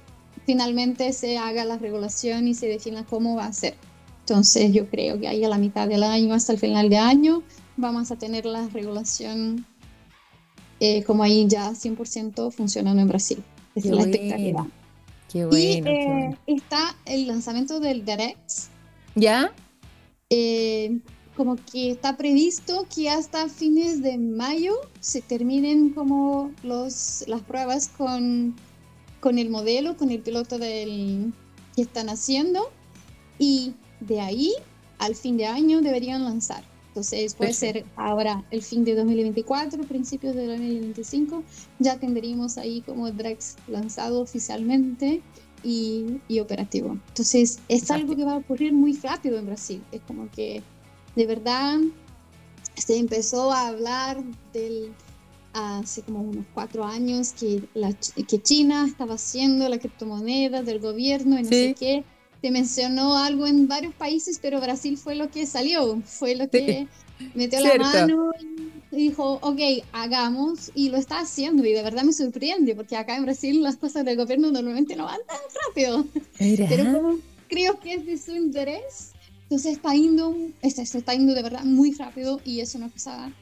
finalmente 0.46 1.12
se 1.12 1.38
haga 1.38 1.64
la 1.64 1.76
regulación 1.76 2.46
y 2.46 2.54
se 2.54 2.66
defina 2.66 3.04
cómo 3.04 3.37
va 3.37 3.46
a 3.46 3.52
ser. 3.52 3.74
Entonces 4.20 4.72
yo 4.72 4.88
creo 4.88 5.20
que 5.20 5.28
ahí 5.28 5.44
a 5.44 5.48
la 5.48 5.58
mitad 5.58 5.88
del 5.88 6.02
año, 6.02 6.35
hasta 6.35 6.52
el 6.52 6.58
final 6.58 6.88
de 6.88 6.98
año, 6.98 7.42
vamos 7.76 8.11
a 8.11 8.16
tener 8.16 8.46
la 8.46 8.68
regulación 8.68 9.66
eh, 10.80 11.02
como 11.04 11.22
ahí 11.22 11.46
ya 11.48 11.70
100% 11.70 12.50
funcionando 12.52 13.02
en 13.02 13.08
Brasil. 13.08 13.42
Es 13.74 13.85
la 13.87 14.02
expectativa. 14.02 14.66
Qué 15.32 15.46
bueno, 15.46 15.90
y 15.90 15.94
eh, 15.94 16.37
está 16.46 16.96
el 17.06 17.26
lanzamiento 17.26 17.80
del 17.80 18.04
DEREX. 18.04 18.68
¿Ya? 19.14 19.52
Eh, 20.35 20.99
como 21.37 21.57
que 21.57 21.90
está 21.90 22.16
previsto 22.16 22.87
que 22.95 23.11
hasta 23.11 23.49
fines 23.49 24.03
de 24.03 24.16
mayo 24.16 24.75
se 25.01 25.21
terminen 25.21 25.90
como 25.90 26.51
los, 26.62 27.25
las 27.27 27.42
pruebas 27.42 27.88
con 27.88 28.55
con 29.23 29.38
el 29.38 29.51
modelo, 29.51 29.97
con 29.97 30.11
el 30.11 30.21
piloto 30.21 30.59
del, 30.59 31.33
que 31.77 31.83
están 31.83 32.11
haciendo. 32.11 32.71
Y 33.38 33.73
de 34.01 34.21
ahí 34.21 34.53
al 34.99 35.14
fin 35.14 35.37
de 35.37 35.47
año 35.47 35.81
deberían 35.81 36.25
lanzar. 36.25 36.64
Entonces 36.88 37.35
puede 37.35 37.55
ser 37.55 37.87
ahora 37.97 38.45
el 38.51 38.62
fin 38.62 38.85
de 38.85 38.95
2024, 38.95 39.85
principios 39.85 40.35
de 40.35 40.47
2025, 40.47 41.42
ya 41.79 41.99
tendríamos 41.99 42.59
ahí 42.59 42.83
como 42.83 43.11
Drex 43.11 43.57
lanzado 43.66 44.21
oficialmente 44.21 45.23
y, 45.62 46.20
y 46.29 46.40
operativo. 46.40 46.98
Entonces 47.09 47.61
es 47.68 47.90
algo 47.90 48.16
que 48.16 48.25
va 48.25 48.35
a 48.35 48.38
ocurrir 48.38 48.72
muy 48.72 48.96
rápido 48.96 49.38
en 49.38 49.46
Brasil. 49.46 49.83
Es 49.92 50.01
como 50.03 50.31
que 50.31 50.62
de 51.16 51.27
verdad 51.27 51.79
se 52.77 52.96
empezó 52.96 53.53
a 53.53 53.68
hablar 53.68 54.22
del 54.53 54.92
hace 55.53 56.03
como 56.03 56.22
unos 56.22 56.46
cuatro 56.55 56.85
años 56.85 57.33
que, 57.33 57.62
la, 57.75 57.92
que 57.92 58.42
China 58.42 58.87
estaba 58.87 59.14
haciendo 59.14 59.68
la 59.68 59.79
criptomoneda 59.79 60.62
del 60.62 60.81
gobierno 60.81 61.38
y 61.38 61.42
no 61.42 61.48
sé 61.48 61.75
qué. 61.79 62.05
Se 62.40 62.51
mencionó 62.51 63.16
algo 63.16 63.46
en 63.46 63.68
varios 63.68 63.94
países, 63.94 64.38
pero 64.42 64.61
Brasil 64.61 64.96
fue 64.96 65.14
lo 65.14 65.31
que 65.31 65.46
salió, 65.46 66.01
fue 66.05 66.35
lo 66.35 66.48
que 66.51 66.88
metió 67.35 67.61
la 67.61 67.76
mano 67.76 68.32
y 68.90 68.96
dijo, 68.96 69.38
ok, 69.40 69.61
hagamos, 69.92 70.70
y 70.74 70.90
lo 70.90 70.98
está 70.98 71.20
haciendo, 71.20 71.64
y 71.64 71.72
de 71.72 71.82
verdad 71.82 72.02
me 72.02 72.12
sorprende, 72.12 72.74
porque 72.74 72.96
acá 72.96 73.16
en 73.16 73.24
Brasil 73.24 73.62
las 73.62 73.76
cosas 73.76 74.04
del 74.04 74.18
gobierno 74.18 74.52
normalmente 74.52 74.94
no 74.96 75.06
van 75.06 75.20
tan 75.26 75.38
rápido. 75.66 76.06
Pero 76.38 77.18
creo 77.48 77.80
que 77.80 77.94
es 77.94 78.04
de 78.04 78.18
su 78.18 78.37
interés, 78.37 79.12
entonces 79.44 79.76
está 79.76 79.94
yendo, 79.94 80.37
se 80.62 80.82
está 80.82 81.14
yendo 81.14 81.35
de 81.35 81.42
verdad 81.42 81.64
muy 81.64 81.92
rápido 81.92 82.40
y 82.44 82.61
es 82.61 82.74
una 82.74 82.90
cosa 82.90 83.32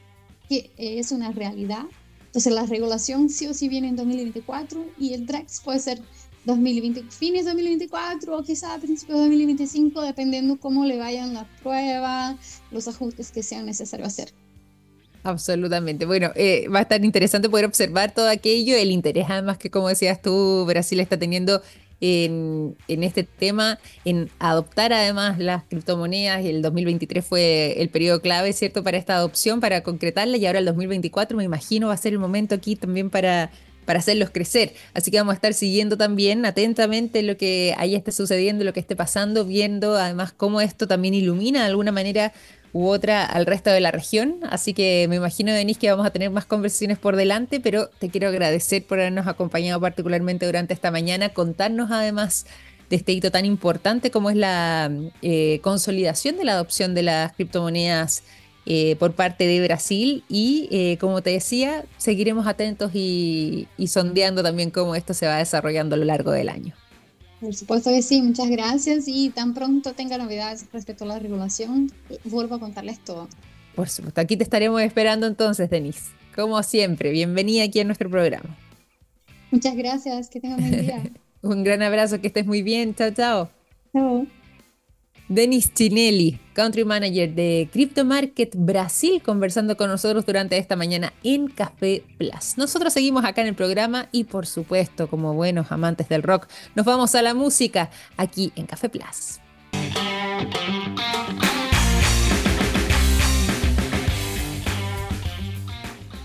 que 0.47 0.69
es 0.77 1.11
una 1.11 1.31
realidad. 1.31 1.83
Entonces 2.27 2.53
la 2.53 2.65
regulación 2.65 3.29
sí 3.29 3.47
o 3.47 3.53
sí 3.53 3.67
viene 3.67 3.89
en 3.89 3.97
2024 3.97 4.85
y 4.97 5.13
el 5.13 5.25
DREX 5.25 5.59
puede 5.61 5.79
ser 5.79 6.01
2020, 6.45 7.03
fines 7.09 7.45
de 7.45 7.51
2024 7.51 8.37
o 8.37 8.43
quizá 8.43 8.77
principios 8.79 9.19
de 9.19 9.25
2025, 9.25 10.01
dependiendo 10.01 10.57
cómo 10.59 10.85
le 10.85 10.97
vayan 10.97 11.33
las 11.33 11.45
pruebas, 11.61 12.61
los 12.71 12.87
ajustes 12.87 13.31
que 13.31 13.43
sean 13.43 13.65
necesarios 13.65 14.07
hacer. 14.07 14.33
Absolutamente. 15.23 16.05
Bueno, 16.05 16.31
eh, 16.35 16.67
va 16.67 16.79
a 16.79 16.81
estar 16.81 17.03
interesante 17.05 17.49
poder 17.49 17.65
observar 17.65 18.13
todo 18.13 18.27
aquello, 18.27 18.75
el 18.75 18.91
interés 18.91 19.27
además 19.29 19.57
que 19.57 19.69
como 19.69 19.87
decías 19.87 20.21
tú, 20.21 20.65
Brasil 20.65 20.99
está 20.99 21.17
teniendo 21.17 21.61
en, 22.01 22.75
este 22.87 23.23
tema, 23.23 23.79
en 24.05 24.29
adoptar 24.39 24.91
además 24.91 25.37
las 25.37 25.63
criptomonedas. 25.65 26.43
El 26.43 26.61
2023 26.61 27.23
fue 27.23 27.79
el 27.79 27.89
periodo 27.89 28.21
clave, 28.21 28.53
¿cierto?, 28.53 28.83
para 28.83 28.97
esta 28.97 29.15
adopción, 29.15 29.59
para 29.59 29.83
concretarla 29.83 30.37
y 30.37 30.45
ahora 30.47 30.59
el 30.59 30.65
2024 30.65 31.37
me 31.37 31.43
imagino 31.43 31.87
va 31.87 31.93
a 31.93 31.97
ser 31.97 32.13
el 32.13 32.19
momento 32.19 32.55
aquí 32.55 32.75
también 32.75 33.09
para 33.09 33.51
para 33.85 33.99
hacerlos 33.99 34.29
crecer. 34.29 34.73
Así 34.93 35.11
que 35.11 35.17
vamos 35.17 35.33
a 35.33 35.35
estar 35.35 35.53
siguiendo 35.53 35.97
también 35.97 36.45
atentamente 36.45 37.23
lo 37.23 37.37
que 37.37 37.75
ahí 37.77 37.95
esté 37.95 38.11
sucediendo, 38.11 38.63
lo 38.63 38.73
que 38.73 38.79
esté 38.79 38.95
pasando, 38.95 39.45
viendo 39.45 39.95
además 39.95 40.33
cómo 40.35 40.61
esto 40.61 40.87
también 40.87 41.13
ilumina 41.13 41.61
de 41.61 41.65
alguna 41.67 41.91
manera 41.91 42.33
u 42.73 42.87
otra 42.87 43.25
al 43.25 43.45
resto 43.45 43.69
de 43.69 43.79
la 43.79 43.91
región. 43.91 44.37
Así 44.49 44.73
que 44.73 45.07
me 45.09 45.17
imagino, 45.17 45.51
Denise, 45.51 45.79
que 45.79 45.89
vamos 45.89 46.05
a 46.05 46.11
tener 46.11 46.29
más 46.29 46.45
conversaciones 46.45 46.97
por 46.97 47.15
delante, 47.15 47.59
pero 47.59 47.89
te 47.99 48.09
quiero 48.09 48.29
agradecer 48.29 48.83
por 48.85 48.99
habernos 48.99 49.27
acompañado 49.27 49.79
particularmente 49.79 50.45
durante 50.45 50.73
esta 50.73 50.91
mañana, 50.91 51.29
contarnos 51.29 51.91
además 51.91 52.45
de 52.89 52.97
este 52.97 53.13
hito 53.13 53.31
tan 53.31 53.45
importante 53.45 54.11
como 54.11 54.29
es 54.29 54.35
la 54.35 54.91
eh, 55.21 55.59
consolidación 55.63 56.37
de 56.37 56.43
la 56.43 56.53
adopción 56.53 56.93
de 56.93 57.03
las 57.03 57.31
criptomonedas 57.33 58.23
eh, 58.65 58.95
por 58.97 59.13
parte 59.13 59.47
de 59.47 59.61
Brasil 59.63 60.23
y 60.29 60.67
eh, 60.71 60.97
como 60.99 61.21
te 61.21 61.31
decía, 61.31 61.85
seguiremos 61.97 62.47
atentos 62.47 62.91
y 62.93 63.67
sondeando 63.87 64.43
también 64.43 64.71
cómo 64.71 64.95
esto 64.95 65.13
se 65.13 65.27
va 65.27 65.37
desarrollando 65.37 65.95
a 65.95 65.97
lo 65.97 66.05
largo 66.05 66.31
del 66.31 66.49
año. 66.49 66.75
Por 67.41 67.55
supuesto 67.55 67.89
que 67.89 68.03
sí, 68.03 68.21
muchas 68.21 68.51
gracias 68.51 69.05
y 69.07 69.31
tan 69.31 69.55
pronto 69.55 69.93
tenga 69.93 70.19
novedades 70.19 70.67
respecto 70.71 71.05
a 71.05 71.07
la 71.07 71.19
regulación, 71.19 71.91
vuelvo 72.25 72.55
a 72.55 72.59
contarles 72.59 73.03
todo. 73.03 73.27
Por 73.75 73.89
supuesto, 73.89 74.21
aquí 74.21 74.37
te 74.37 74.43
estaremos 74.43 74.79
esperando 74.83 75.25
entonces, 75.25 75.67
Denise. 75.67 76.11
Como 76.35 76.61
siempre, 76.61 77.09
bienvenida 77.09 77.63
aquí 77.63 77.79
a 77.79 77.83
nuestro 77.83 78.11
programa. 78.11 78.55
Muchas 79.49 79.75
gracias, 79.75 80.29
que 80.29 80.39
tengan 80.39 80.59
buen 80.59 80.81
día. 80.81 81.03
Un 81.41 81.63
gran 81.63 81.81
abrazo, 81.81 82.21
que 82.21 82.27
estés 82.27 82.45
muy 82.45 82.61
bien. 82.61 82.93
Chao, 82.93 83.09
chao. 83.11 83.49
Chao. 83.91 84.27
Denis 85.31 85.73
Chinelli, 85.73 86.41
Country 86.51 86.83
Manager 86.83 87.33
de 87.33 87.69
Crypto 87.71 88.03
Market 88.03 88.53
Brasil, 88.53 89.21
conversando 89.23 89.77
con 89.77 89.89
nosotros 89.89 90.25
durante 90.25 90.57
esta 90.57 90.75
mañana 90.75 91.13
en 91.23 91.47
Café 91.47 92.03
Plus. 92.17 92.57
Nosotros 92.57 92.91
seguimos 92.91 93.23
acá 93.23 93.39
en 93.39 93.47
el 93.47 93.55
programa 93.55 94.09
y 94.11 94.25
por 94.25 94.45
supuesto, 94.45 95.07
como 95.07 95.33
buenos 95.33 95.71
amantes 95.71 96.09
del 96.09 96.21
rock, 96.21 96.49
nos 96.75 96.85
vamos 96.85 97.15
a 97.15 97.21
la 97.21 97.33
música 97.33 97.89
aquí 98.17 98.51
en 98.57 98.65
Café 98.65 98.89
Plus. 98.89 99.39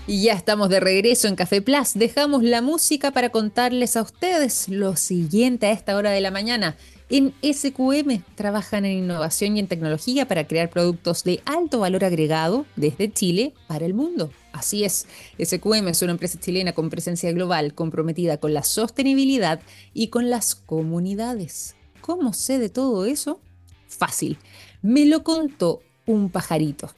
Y 0.05 0.23
ya 0.23 0.33
estamos 0.33 0.67
de 0.67 0.81
regreso 0.81 1.29
en 1.29 1.37
Café 1.37 1.61
Plus. 1.61 1.93
Dejamos 1.93 2.43
la 2.43 2.61
música 2.61 3.11
para 3.11 3.29
contarles 3.29 3.95
a 3.95 4.01
ustedes 4.01 4.67
lo 4.67 4.97
siguiente 4.97 5.67
a 5.67 5.71
esta 5.71 5.95
hora 5.95 6.11
de 6.11 6.19
la 6.19 6.31
mañana. 6.31 6.75
En 7.09 7.33
SQM 7.41 8.21
trabajan 8.35 8.83
en 8.83 8.97
innovación 8.97 9.55
y 9.55 9.61
en 9.61 9.67
tecnología 9.67 10.27
para 10.27 10.45
crear 10.45 10.69
productos 10.69 11.23
de 11.23 11.41
alto 11.45 11.79
valor 11.79 12.03
agregado 12.03 12.65
desde 12.75 13.11
Chile 13.11 13.53
para 13.67 13.85
el 13.85 13.93
mundo. 13.93 14.29
Así 14.51 14.83
es, 14.83 15.07
SQM 15.41 15.87
es 15.87 16.01
una 16.01 16.11
empresa 16.11 16.37
chilena 16.37 16.73
con 16.73 16.89
presencia 16.89 17.31
global 17.31 17.73
comprometida 17.73 18.39
con 18.39 18.53
la 18.53 18.63
sostenibilidad 18.63 19.61
y 19.93 20.09
con 20.09 20.29
las 20.29 20.55
comunidades. 20.55 21.75
¿Cómo 22.01 22.33
sé 22.33 22.59
de 22.59 22.67
todo 22.67 23.05
eso? 23.05 23.39
Fácil. 23.87 24.37
Me 24.81 25.05
lo 25.05 25.23
contó 25.23 25.81
un 26.05 26.29
pajarito. 26.29 26.89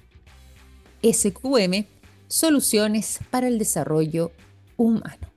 SQM, 1.03 1.85
Soluciones 2.27 3.19
para 3.29 3.47
el 3.47 3.59
Desarrollo 3.59 4.31
Humano. 4.75 5.28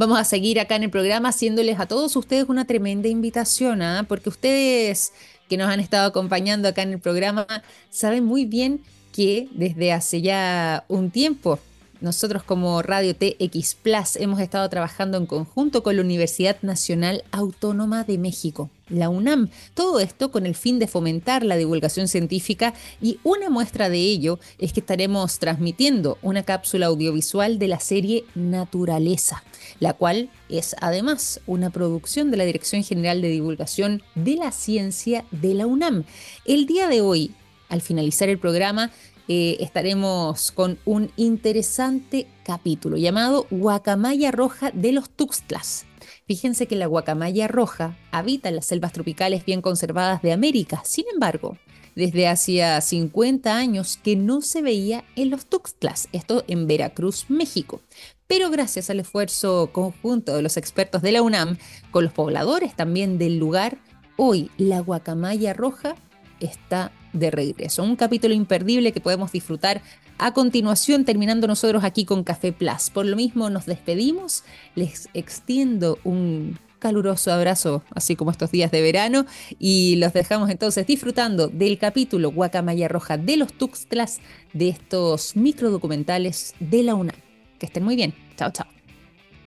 Vamos 0.00 0.18
a 0.18 0.24
seguir 0.24 0.58
acá 0.58 0.76
en 0.76 0.84
el 0.84 0.90
programa 0.90 1.28
haciéndoles 1.28 1.78
a 1.78 1.84
todos 1.84 2.16
ustedes 2.16 2.46
una 2.48 2.64
tremenda 2.64 3.06
invitación, 3.08 3.82
¿ah? 3.82 4.06
porque 4.08 4.30
ustedes 4.30 5.12
que 5.46 5.58
nos 5.58 5.68
han 5.68 5.78
estado 5.78 6.06
acompañando 6.06 6.68
acá 6.68 6.80
en 6.80 6.94
el 6.94 7.00
programa 7.00 7.46
saben 7.90 8.24
muy 8.24 8.46
bien 8.46 8.80
que 9.12 9.48
desde 9.52 9.92
hace 9.92 10.22
ya 10.22 10.86
un 10.88 11.10
tiempo 11.10 11.58
nosotros 12.00 12.42
como 12.42 12.80
Radio 12.82 13.14
TX 13.14 13.74
Plus 13.74 14.16
hemos 14.16 14.40
estado 14.40 14.68
trabajando 14.68 15.18
en 15.18 15.26
conjunto 15.26 15.82
con 15.82 15.96
la 15.96 16.02
Universidad 16.02 16.56
Nacional 16.62 17.24
Autónoma 17.30 18.04
de 18.04 18.16
México, 18.16 18.70
la 18.88 19.08
UNAM. 19.08 19.50
Todo 19.74 20.00
esto 20.00 20.30
con 20.30 20.46
el 20.46 20.54
fin 20.54 20.78
de 20.78 20.86
fomentar 20.86 21.44
la 21.44 21.56
divulgación 21.56 22.08
científica 22.08 22.74
y 23.02 23.18
una 23.22 23.50
muestra 23.50 23.88
de 23.88 23.98
ello 23.98 24.38
es 24.58 24.72
que 24.72 24.80
estaremos 24.80 25.38
transmitiendo 25.38 26.18
una 26.22 26.42
cápsula 26.42 26.86
audiovisual 26.86 27.58
de 27.58 27.68
la 27.68 27.80
serie 27.80 28.24
Naturaleza, 28.34 29.44
la 29.78 29.92
cual 29.92 30.30
es 30.48 30.74
además 30.80 31.40
una 31.46 31.70
producción 31.70 32.30
de 32.30 32.38
la 32.38 32.44
Dirección 32.44 32.82
General 32.82 33.20
de 33.20 33.28
Divulgación 33.28 34.02
de 34.14 34.36
la 34.36 34.52
Ciencia 34.52 35.24
de 35.30 35.54
la 35.54 35.66
UNAM. 35.66 36.04
El 36.44 36.66
día 36.66 36.88
de 36.88 37.02
hoy, 37.02 37.32
al 37.68 37.80
finalizar 37.80 38.28
el 38.28 38.38
programa, 38.38 38.90
eh, 39.32 39.58
estaremos 39.60 40.50
con 40.50 40.80
un 40.84 41.12
interesante 41.14 42.26
capítulo 42.42 42.96
llamado 42.96 43.46
Guacamaya 43.52 44.32
Roja 44.32 44.72
de 44.72 44.90
los 44.90 45.08
Tuxtlas. 45.08 45.86
Fíjense 46.26 46.66
que 46.66 46.74
la 46.74 46.86
guacamaya 46.86 47.46
roja 47.46 47.96
habita 48.10 48.48
en 48.48 48.56
las 48.56 48.66
selvas 48.66 48.92
tropicales 48.92 49.44
bien 49.44 49.62
conservadas 49.62 50.20
de 50.22 50.32
América. 50.32 50.82
Sin 50.84 51.04
embargo, 51.12 51.56
desde 51.94 52.26
hacía 52.26 52.80
50 52.80 53.56
años 53.56 54.00
que 54.02 54.16
no 54.16 54.40
se 54.40 54.62
veía 54.62 55.04
en 55.14 55.30
los 55.30 55.46
Tuxtlas, 55.46 56.08
esto 56.10 56.42
en 56.48 56.66
Veracruz, 56.66 57.26
México. 57.28 57.82
Pero 58.26 58.50
gracias 58.50 58.90
al 58.90 58.98
esfuerzo 58.98 59.70
conjunto 59.72 60.34
de 60.34 60.42
los 60.42 60.56
expertos 60.56 61.02
de 61.02 61.12
la 61.12 61.22
UNAM, 61.22 61.56
con 61.92 62.02
los 62.02 62.12
pobladores 62.12 62.74
también 62.74 63.16
del 63.16 63.38
lugar, 63.38 63.78
hoy 64.16 64.50
la 64.56 64.80
guacamaya 64.80 65.52
roja 65.52 65.94
está 66.40 66.90
de 67.12 67.30
regreso. 67.30 67.82
Un 67.82 67.96
capítulo 67.96 68.34
imperdible 68.34 68.92
que 68.92 69.00
podemos 69.00 69.32
disfrutar 69.32 69.82
a 70.18 70.32
continuación, 70.32 71.04
terminando 71.04 71.46
nosotros 71.46 71.84
aquí 71.84 72.04
con 72.04 72.24
Café 72.24 72.52
Plus. 72.52 72.90
Por 72.90 73.06
lo 73.06 73.16
mismo, 73.16 73.50
nos 73.50 73.66
despedimos. 73.66 74.44
Les 74.74 75.08
extiendo 75.14 75.98
un 76.04 76.58
caluroso 76.78 77.32
abrazo, 77.32 77.84
así 77.94 78.16
como 78.16 78.30
estos 78.30 78.50
días 78.50 78.70
de 78.70 78.82
verano, 78.82 79.26
y 79.58 79.96
los 79.96 80.12
dejamos 80.12 80.50
entonces 80.50 80.86
disfrutando 80.86 81.48
del 81.48 81.78
capítulo 81.78 82.32
Guacamaya 82.32 82.88
Roja 82.88 83.18
de 83.18 83.36
los 83.36 83.52
Tuxtlas 83.52 84.20
de 84.52 84.70
estos 84.70 85.36
microdocumentales 85.36 86.54
de 86.58 86.82
la 86.82 86.94
UNAM. 86.94 87.16
Que 87.58 87.66
estén 87.66 87.84
muy 87.84 87.96
bien. 87.96 88.14
Chao, 88.36 88.50
chao. 88.50 88.79